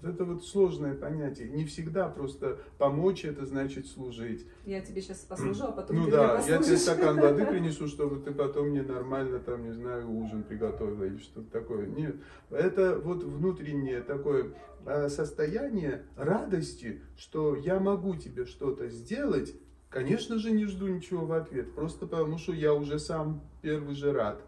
Это 0.06 0.24
вот 0.24 0.44
сложное 0.44 0.94
понятие. 0.94 1.48
Не 1.48 1.64
всегда 1.64 2.08
просто 2.08 2.58
помочь 2.78 3.24
это 3.24 3.44
значит 3.46 3.86
служить. 3.86 4.46
Я 4.64 4.80
тебе 4.80 5.02
сейчас 5.02 5.18
послужу, 5.18 5.64
а 5.64 5.72
потом 5.72 5.96
ну, 5.96 6.10
да, 6.10 6.40
я 6.46 6.58
тебе 6.62 6.76
стакан 6.76 7.20
воды 7.20 7.44
принесу, 7.50 7.88
чтобы 7.88 8.20
ты 8.20 8.32
потом 8.32 8.68
мне 8.68 8.82
нормально 8.82 9.38
там, 9.38 9.64
не 9.64 9.72
знаю, 9.72 10.10
ужин 10.10 10.42
приготовила 10.42 11.04
или 11.04 11.18
что-то 11.18 11.50
такое. 11.50 11.86
Нет, 11.86 12.16
это 12.50 12.98
вот 12.98 13.22
внутреннее 13.22 14.00
такое 14.02 14.54
а, 14.84 15.08
состояние 15.08 16.04
радости, 16.16 17.02
что 17.16 17.56
я 17.56 17.80
могу 17.80 18.16
тебе 18.16 18.46
что-то 18.46 18.88
сделать, 18.88 19.54
конечно 19.90 20.38
же 20.38 20.52
не 20.52 20.66
жду 20.66 20.86
ничего 20.86 21.26
в 21.26 21.32
ответ, 21.32 21.74
просто 21.74 22.06
потому 22.06 22.38
что 22.38 22.52
я 22.52 22.72
уже 22.72 22.98
сам 22.98 23.42
первый 23.62 23.94
же 23.94 24.12
рад. 24.12 24.40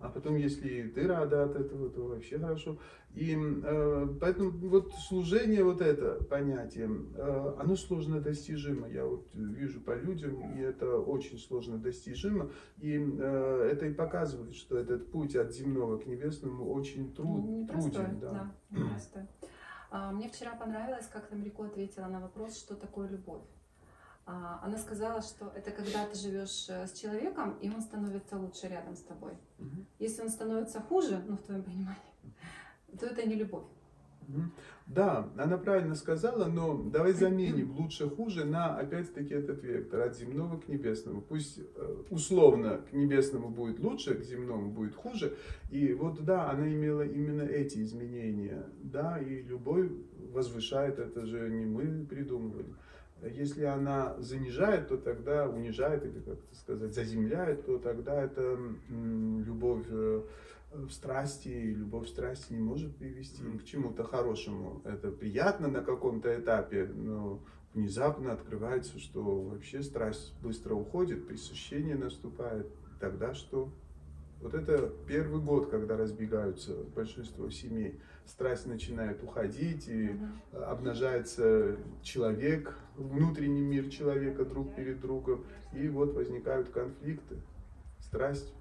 А 0.00 0.08
потом, 0.08 0.36
если 0.36 0.88
ты 0.88 1.06
рада 1.06 1.44
от 1.44 1.56
этого, 1.56 1.88
то 1.88 2.06
вообще 2.06 2.38
хорошо. 2.38 2.78
И 3.14 3.34
э, 3.34 4.08
поэтому 4.20 4.50
вот 4.50 4.92
служение, 5.08 5.64
вот 5.64 5.80
это 5.80 6.22
понятие, 6.24 6.90
э, 7.14 7.54
оно 7.58 7.76
сложно 7.76 8.20
достижимо. 8.20 8.88
Я 8.88 9.06
вот 9.06 9.26
вижу 9.32 9.80
по 9.80 9.94
людям, 9.96 10.54
и 10.54 10.60
это 10.60 10.98
очень 10.98 11.38
сложно 11.38 11.78
достижимо. 11.78 12.50
И 12.76 12.98
э, 12.98 13.70
это 13.72 13.86
и 13.86 13.94
показывает, 13.94 14.54
что 14.54 14.76
этот 14.76 15.10
путь 15.10 15.34
от 15.34 15.52
земного 15.54 15.96
к 15.96 16.06
небесному 16.06 16.70
очень 16.72 17.14
труд, 17.14 17.44
ну, 17.44 17.66
труден. 17.66 18.20
Да, 18.20 18.30
да 18.30 18.54
непростой. 18.70 19.22
А, 19.90 20.12
мне 20.12 20.28
вчера 20.28 20.54
понравилось, 20.54 21.06
как 21.10 21.28
Тамрико 21.28 21.64
ответила 21.64 22.06
на 22.06 22.20
вопрос, 22.20 22.58
что 22.58 22.74
такое 22.74 23.08
любовь. 23.08 23.42
А, 24.26 24.60
она 24.64 24.76
сказала, 24.76 25.22
что 25.22 25.52
это 25.54 25.70
когда 25.70 26.04
ты 26.04 26.18
живешь 26.18 26.66
э, 26.68 26.88
с 26.88 26.92
человеком, 26.92 27.56
и 27.60 27.70
он 27.70 27.80
становится 27.80 28.36
лучше 28.36 28.66
рядом 28.66 28.96
с 28.96 29.02
тобой. 29.02 29.34
Угу. 29.60 29.86
Если 30.00 30.22
он 30.22 30.30
становится 30.30 30.80
хуже, 30.80 31.22
ну 31.28 31.36
в 31.36 31.42
твоем 31.42 31.62
понимании, 31.62 31.96
то 32.98 33.06
это 33.06 33.24
не 33.26 33.36
любовь. 33.36 33.66
Да, 34.86 35.28
она 35.36 35.58
правильно 35.58 35.94
сказала, 35.94 36.46
но 36.46 36.82
давай 36.82 37.12
заменим 37.12 37.76
лучше-хуже 37.76 38.44
на, 38.44 38.76
опять-таки, 38.76 39.34
этот 39.34 39.62
вектор 39.62 40.00
от 40.00 40.16
земного 40.16 40.60
к 40.60 40.68
небесному. 40.68 41.20
Пусть 41.22 41.58
э, 41.58 42.02
условно 42.10 42.80
к 42.90 42.92
небесному 42.92 43.50
будет 43.50 43.80
лучше, 43.80 44.14
к 44.14 44.24
земному 44.24 44.70
будет 44.70 44.94
хуже. 44.94 45.36
И 45.70 45.92
вот 45.92 46.24
да, 46.24 46.50
она 46.50 46.68
имела 46.68 47.02
именно 47.02 47.42
эти 47.42 47.82
изменения. 47.82 48.66
Да, 48.82 49.18
и 49.18 49.42
любовь 49.42 49.90
возвышает, 50.32 50.98
это 50.98 51.26
же 51.26 51.48
не 51.48 51.64
мы 51.64 52.06
придумывали. 52.06 52.74
Если 53.22 53.64
она 53.64 54.14
занижает, 54.18 54.88
то 54.88 54.98
тогда 54.98 55.48
унижает, 55.48 56.04
или 56.04 56.20
как 56.20 56.34
это 56.34 56.54
сказать, 56.54 56.94
заземляет, 56.94 57.64
то 57.64 57.78
тогда 57.78 58.22
это 58.22 58.58
любовь 58.88 59.86
э, 59.88 60.22
в 60.72 60.90
страсти, 60.90 61.48
любовь 61.48 62.06
в 62.06 62.10
страсти 62.10 62.52
не 62.52 62.60
может 62.60 62.96
привести 62.96 63.42
к 63.58 63.64
чему-то 63.64 64.04
хорошему. 64.04 64.82
Это 64.84 65.10
приятно 65.10 65.68
на 65.68 65.82
каком-то 65.82 66.38
этапе, 66.38 66.86
но 66.86 67.42
внезапно 67.74 68.32
открывается, 68.32 68.98
что 68.98 69.22
вообще 69.42 69.82
страсть 69.82 70.34
быстро 70.42 70.74
уходит, 70.74 71.26
пресыщение 71.26 71.96
наступает. 71.96 72.66
Тогда 73.00 73.34
что? 73.34 73.70
Вот 74.40 74.54
это 74.54 74.92
первый 75.06 75.40
год, 75.40 75.70
когда 75.70 75.96
разбегаются 75.96 76.74
большинство 76.94 77.48
семей. 77.50 78.00
Страсть 78.26 78.66
начинает 78.66 79.22
уходить, 79.22 79.88
и 79.88 80.10
угу. 80.10 80.64
обнажается 80.64 81.76
человек, 82.02 82.76
внутренний 82.96 83.62
мир 83.62 83.88
человека 83.88 84.44
друг 84.44 84.74
перед 84.74 85.00
другом. 85.00 85.44
И 85.72 85.88
вот 85.88 86.14
возникают 86.14 86.70
конфликты. 86.70 87.36
Страсть 88.00 88.52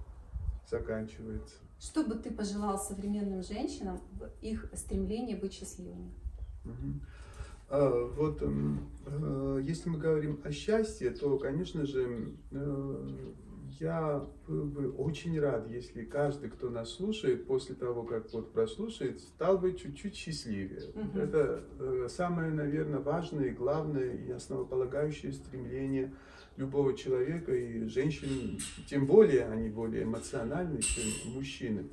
заканчивается. 0.70 1.56
Что 1.80 2.04
бы 2.04 2.16
ты 2.16 2.32
пожелал 2.32 2.80
современным 2.80 3.44
женщинам 3.44 4.00
в 4.14 4.30
их 4.42 4.70
стремлении 4.74 5.36
быть 5.36 5.54
счастливыми? 5.54 6.12
А, 7.68 8.12
вот 8.16 8.42
э, 8.42 9.62
если 9.64 9.90
мы 9.90 9.98
говорим 9.98 10.40
о 10.44 10.52
счастье, 10.52 11.10
то, 11.10 11.38
конечно 11.40 11.86
же, 11.86 12.34
э, 12.52 13.34
я 13.80 14.26
был 14.48 14.66
бы 14.66 14.92
очень 14.92 15.40
рад, 15.40 15.70
если 15.70 16.04
каждый, 16.04 16.50
кто 16.50 16.70
нас 16.70 16.92
слушает, 16.92 17.46
после 17.46 17.76
того, 17.76 18.04
как 18.04 18.32
вот 18.34 18.54
прослушает, 18.54 19.20
стал 19.20 19.58
бы 19.58 19.74
чуть-чуть 19.74 20.16
счастливее. 20.16 20.90
Угу. 20.94 21.20
Это 21.20 21.64
э, 21.80 22.08
самое, 22.10 22.52
наверное, 22.52 23.00
важное 23.00 23.48
и 23.48 23.52
главное 23.52 24.14
и 24.14 24.32
основополагающее 24.32 25.34
стремление 25.34 26.14
любого 26.58 26.96
человека 26.96 27.54
и 27.54 27.86
женщин, 27.88 28.60
тем 28.88 29.06
более 29.06 29.46
они 29.46 29.70
более 29.70 30.04
эмоциональны, 30.04 30.82
чем 30.82 31.34
мужчины. 31.34 31.86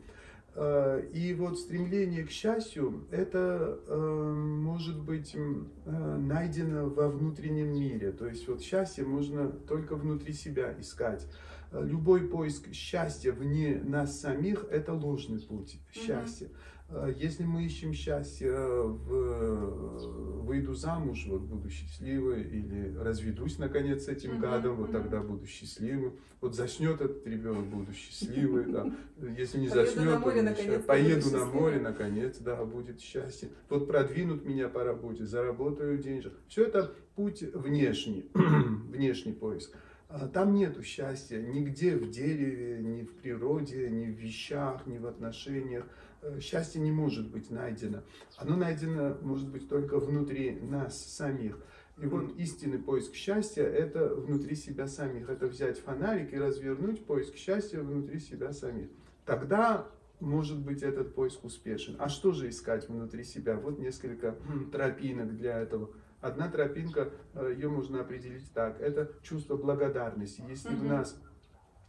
А, 0.54 0.98
и 0.98 1.32
вот 1.34 1.58
стремление 1.58 2.24
к 2.24 2.30
счастью, 2.30 3.06
это 3.10 3.80
э, 3.86 3.96
может 3.96 5.00
быть 5.00 5.34
э, 5.34 6.16
найдено 6.18 6.88
во 6.90 7.08
внутреннем 7.08 7.72
мире. 7.72 8.12
То 8.12 8.26
есть 8.26 8.46
вот 8.48 8.60
счастье 8.60 9.04
можно 9.04 9.48
только 9.48 9.96
внутри 9.96 10.32
себя 10.32 10.74
искать. 10.78 11.26
Любой 11.72 12.28
поиск 12.28 12.72
счастья 12.72 13.32
вне 13.32 13.80
нас 13.82 14.20
самих– 14.20 14.66
это 14.70 14.92
ложный 14.92 15.40
путь 15.40 15.80
счастья. 15.92 16.48
А 16.94 17.08
если 17.08 17.44
мы 17.44 17.64
ищем 17.64 17.94
счастье 17.94 18.52
в 18.52 20.42
выйду 20.42 20.74
замуж, 20.74 21.24
вот 21.26 21.42
буду 21.42 21.70
счастливой, 21.70 22.42
или 22.42 22.94
разведусь 22.96 23.58
наконец 23.58 24.04
с 24.04 24.08
этим 24.08 24.38
гадом, 24.38 24.76
вот 24.76 24.92
тогда 24.92 25.20
буду 25.22 25.46
счастливым. 25.46 26.18
Вот 26.42 26.54
заснет 26.54 27.00
этот 27.00 27.26
ребенок, 27.26 27.64
буду 27.66 27.92
счастливый. 27.94 28.66
Да. 28.66 28.92
Если 29.38 29.58
не 29.58 29.68
поеду 29.68 29.86
заснет, 29.86 30.04
на 30.04 30.18
море, 30.18 30.42
наконец, 30.42 30.84
поеду 30.84 31.30
на 31.30 31.44
море, 31.46 31.80
наконец, 31.80 32.38
да, 32.38 32.64
будет 32.64 33.00
счастье. 33.00 33.48
Вот 33.70 33.86
продвинут 33.86 34.44
меня 34.44 34.68
по 34.68 34.84
работе, 34.84 35.24
заработаю 35.24 35.96
денежек. 35.96 36.34
Все 36.48 36.64
это 36.64 36.92
путь 37.14 37.42
внешний, 37.54 38.30
внешний 38.34 39.32
поиск. 39.32 39.74
А 40.14 40.28
там 40.28 40.54
нету 40.54 40.82
счастья 40.82 41.40
нигде 41.40 41.96
в 41.96 42.10
дереве, 42.10 42.82
ни 42.82 43.02
в 43.02 43.14
природе, 43.14 43.88
ни 43.88 44.04
в 44.04 44.18
вещах, 44.18 44.86
ни 44.86 44.98
в 44.98 45.06
отношениях. 45.06 45.86
Э, 46.20 46.38
счастье 46.38 46.82
не 46.82 46.92
может 46.92 47.30
быть 47.30 47.50
найдено. 47.50 48.02
Оно 48.36 48.56
найдено, 48.56 49.16
может 49.22 49.48
быть, 49.48 49.70
только 49.70 49.98
внутри 49.98 50.52
нас 50.60 51.02
самих. 51.02 51.58
И 51.96 52.04
вот 52.04 52.36
истинный 52.36 52.78
поиск 52.78 53.14
счастья– 53.14 53.62
это 53.64 54.14
внутри 54.14 54.54
себя 54.54 54.86
самих. 54.86 55.30
Это 55.30 55.46
взять 55.46 55.78
фонарик 55.78 56.34
и 56.34 56.38
развернуть 56.38 57.06
поиск 57.06 57.36
счастья 57.36 57.80
внутри 57.80 58.20
себя 58.20 58.52
самих. 58.52 58.88
Тогда 59.24 59.88
может 60.20 60.58
быть 60.58 60.82
этот 60.82 61.14
поиск 61.14 61.42
успешен. 61.42 61.96
А 61.98 62.10
что 62.10 62.32
же 62.32 62.50
искать 62.50 62.86
внутри 62.86 63.24
себя? 63.24 63.56
Вот 63.56 63.78
несколько 63.78 64.36
тропинок 64.72 65.34
для 65.38 65.58
этого. 65.58 65.90
Одна 66.22 66.48
тропинка, 66.48 67.10
э, 67.34 67.52
ее 67.54 67.68
можно 67.68 68.00
определить 68.00 68.50
так, 68.54 68.80
это 68.80 69.10
чувство 69.22 69.56
благодарности. 69.56 70.42
Если 70.48 70.70
mm-hmm. 70.70 70.78
в 70.78 70.84
нас 70.84 71.16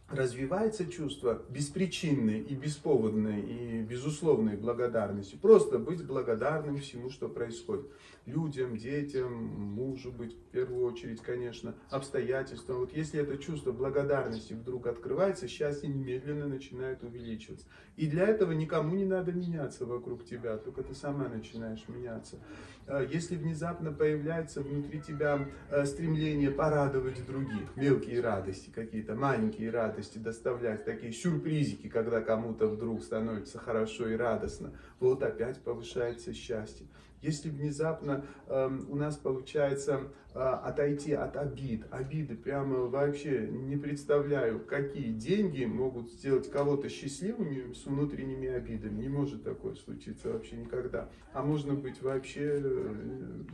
развивается 0.08 0.86
чувство 0.86 1.42
беспричинной 1.48 2.40
и 2.40 2.54
бесповодной 2.54 3.40
и 3.40 3.82
безусловной 3.82 4.56
благодарности. 4.56 5.36
Просто 5.36 5.78
быть 5.78 6.04
благодарным 6.04 6.78
всему, 6.78 7.10
что 7.10 7.28
происходит. 7.28 7.86
Людям, 8.26 8.78
детям, 8.78 9.32
мужу 9.34 10.10
быть 10.10 10.34
в 10.34 10.50
первую 10.50 10.86
очередь, 10.86 11.20
конечно, 11.20 11.74
обстоятельствам. 11.90 12.78
Вот 12.78 12.94
если 12.94 13.20
это 13.20 13.36
чувство 13.36 13.70
благодарности 13.70 14.54
вдруг 14.54 14.86
открывается, 14.86 15.46
счастье 15.46 15.90
немедленно 15.90 16.46
начинает 16.46 17.02
увеличиваться. 17.02 17.66
И 17.96 18.06
для 18.06 18.26
этого 18.26 18.52
никому 18.52 18.96
не 18.96 19.04
надо 19.04 19.32
меняться 19.32 19.84
вокруг 19.84 20.24
тебя, 20.24 20.56
только 20.56 20.82
ты 20.82 20.94
сама 20.94 21.28
начинаешь 21.28 21.84
меняться. 21.86 22.38
А 22.86 23.02
если 23.02 23.36
внезапно 23.36 23.92
появляется 23.92 24.62
внутри 24.62 25.02
тебя 25.02 25.46
э, 25.70 25.84
стремление 25.84 26.50
порадовать 26.50 27.24
других, 27.26 27.76
мелкие 27.76 28.22
радости 28.22 28.70
какие-то, 28.70 29.14
маленькие 29.14 29.70
радости 29.70 30.16
доставлять, 30.16 30.86
такие 30.86 31.12
сюрпризики, 31.12 31.88
когда 31.88 32.22
кому-то 32.22 32.68
вдруг 32.68 33.02
становится 33.02 33.58
хорошо 33.58 34.08
и 34.08 34.16
радостно, 34.16 34.72
вот 34.98 35.22
опять 35.22 35.62
повышается 35.62 36.32
счастье. 36.32 36.86
Если 37.24 37.48
внезапно 37.48 38.26
э, 38.48 38.70
у 38.90 38.96
нас 38.96 39.16
получается 39.16 40.08
э, 40.34 40.38
отойти 40.38 41.14
от 41.14 41.38
обид, 41.38 41.86
обиды 41.90 42.36
прямо 42.36 42.80
вообще 42.80 43.48
не 43.50 43.76
представляю, 43.76 44.60
какие 44.60 45.10
деньги 45.10 45.64
могут 45.64 46.10
сделать 46.10 46.50
кого-то 46.50 46.90
счастливыми 46.90 47.72
с 47.72 47.86
внутренними 47.86 48.48
обидами. 48.48 49.00
Не 49.00 49.08
может 49.08 49.42
такое 49.42 49.74
случиться 49.74 50.34
вообще 50.34 50.56
никогда. 50.56 51.08
А 51.32 51.42
можно 51.42 51.72
быть 51.72 52.02
вообще, 52.02 52.60
э, 52.62 52.94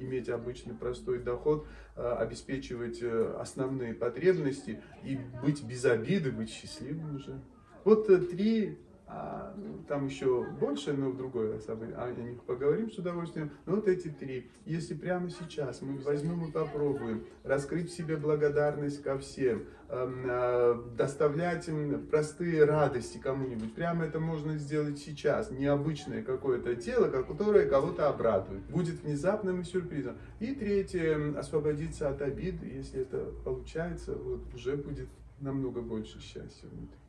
иметь 0.01 0.29
обычный 0.29 0.75
простой 0.75 1.21
доход, 1.21 1.65
э, 1.95 2.03
обеспечивать 2.03 2.99
э, 3.01 3.37
основные 3.39 3.95
потребности 3.95 4.83
и 5.05 5.17
быть 5.45 5.63
без 5.63 5.85
обиды, 5.85 6.33
быть 6.33 6.51
счастливым 6.51 7.15
уже. 7.15 7.41
Вот 7.85 8.11
э, 8.11 8.19
три 8.19 8.79
а, 9.13 9.53
там 9.89 10.07
еще 10.07 10.45
больше, 10.45 10.93
но 10.93 11.11
в 11.11 11.17
другой 11.17 11.53
раз 11.53 11.69
об, 11.69 11.83
о 11.83 12.13
них 12.13 12.45
поговорим 12.45 12.93
с 12.93 12.99
удовольствием. 12.99 13.51
Но 13.67 13.77
вот 13.77 13.89
эти 13.89 14.07
три. 14.07 14.49
Если 14.67 14.95
прямо 14.95 15.31
сейчас 15.31 15.83
мы 15.83 15.99
возьмем 15.99 16.45
и 16.45 16.53
попробуем 16.53 17.25
раскрыть 17.43 17.91
в 17.91 17.97
себе 17.97 18.17
благодарность 18.17 19.03
ко 19.03 19.19
всем, 19.19 19.65
э, 19.89 20.83
доставлять 20.97 21.67
им 21.67 22.07
простые 22.07 22.65
радости 22.65 23.19
кому-нибудь, 23.19 23.75
прямо 23.75 24.05
это 24.05 24.21
можно 24.21 24.57
сделать 24.59 24.99
сейчас. 24.99 25.51
Необычное 25.51 26.23
какое-то 26.23 26.77
дело, 26.77 27.09
которое 27.09 27.69
кого-то 27.69 28.09
обрадует. 28.09 28.63
Будет 28.67 29.03
внезапным 29.03 29.65
сюрпризом. 29.65 30.19
И 30.39 30.55
третье, 30.55 31.37
освободиться 31.37 32.09
от 32.09 32.23
обид, 32.23 32.63
если 32.63 33.01
это 33.01 33.33
получается, 33.45 34.15
вот 34.15 34.55
уже 34.55 34.77
будет 34.77 35.09
намного 35.41 35.81
больше 35.81 36.21
счастья 36.21 36.69
внутри. 36.69 37.01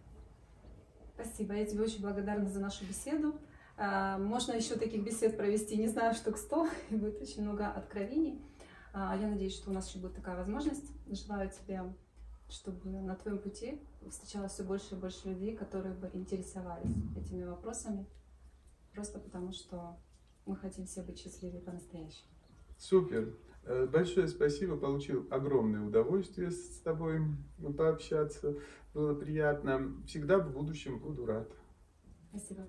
Спасибо, 1.23 1.53
я 1.53 1.65
тебе 1.65 1.83
очень 1.83 2.01
благодарна 2.01 2.49
за 2.49 2.59
нашу 2.59 2.83
беседу. 2.85 3.39
А, 3.77 4.17
можно 4.17 4.53
еще 4.53 4.75
таких 4.75 5.03
бесед 5.03 5.37
провести, 5.37 5.77
не 5.77 5.87
знаю, 5.87 6.15
штук 6.15 6.37
сто, 6.37 6.67
и 6.89 6.95
будет 6.97 7.21
очень 7.21 7.43
много 7.43 7.67
откровений. 7.67 8.41
А, 8.91 9.15
я 9.15 9.27
надеюсь, 9.27 9.55
что 9.55 9.69
у 9.69 9.73
нас 9.73 9.87
еще 9.87 9.99
будет 9.99 10.15
такая 10.15 10.35
возможность. 10.35 10.91
Желаю 11.07 11.51
тебе, 11.51 11.83
чтобы 12.49 12.89
на 12.89 13.15
твоем 13.15 13.37
пути 13.37 13.79
встречалось 14.09 14.53
все 14.53 14.63
больше 14.63 14.95
и 14.95 14.97
больше 14.97 15.29
людей, 15.29 15.55
которые 15.55 15.93
бы 15.93 16.09
интересовались 16.13 16.95
этими 17.15 17.43
вопросами, 17.43 18.07
просто 18.93 19.19
потому 19.19 19.51
что 19.51 19.97
мы 20.47 20.55
хотим 20.55 20.87
все 20.87 21.03
быть 21.03 21.19
счастливы 21.19 21.59
по-настоящему. 21.59 22.31
Супер. 22.79 23.37
Э, 23.63 23.85
большое 23.85 24.27
спасибо, 24.27 24.77
получил 24.77 25.27
огромное 25.29 25.81
удовольствие 25.81 26.51
с 26.51 26.81
тобой 26.81 27.21
пообщаться. 27.77 28.55
Было 28.93 29.13
приятно. 29.13 29.95
Всегда 30.07 30.39
в 30.39 30.51
будущем 30.51 30.99
буду 30.99 31.25
рад. 31.25 31.51
Спасибо. 32.29 32.67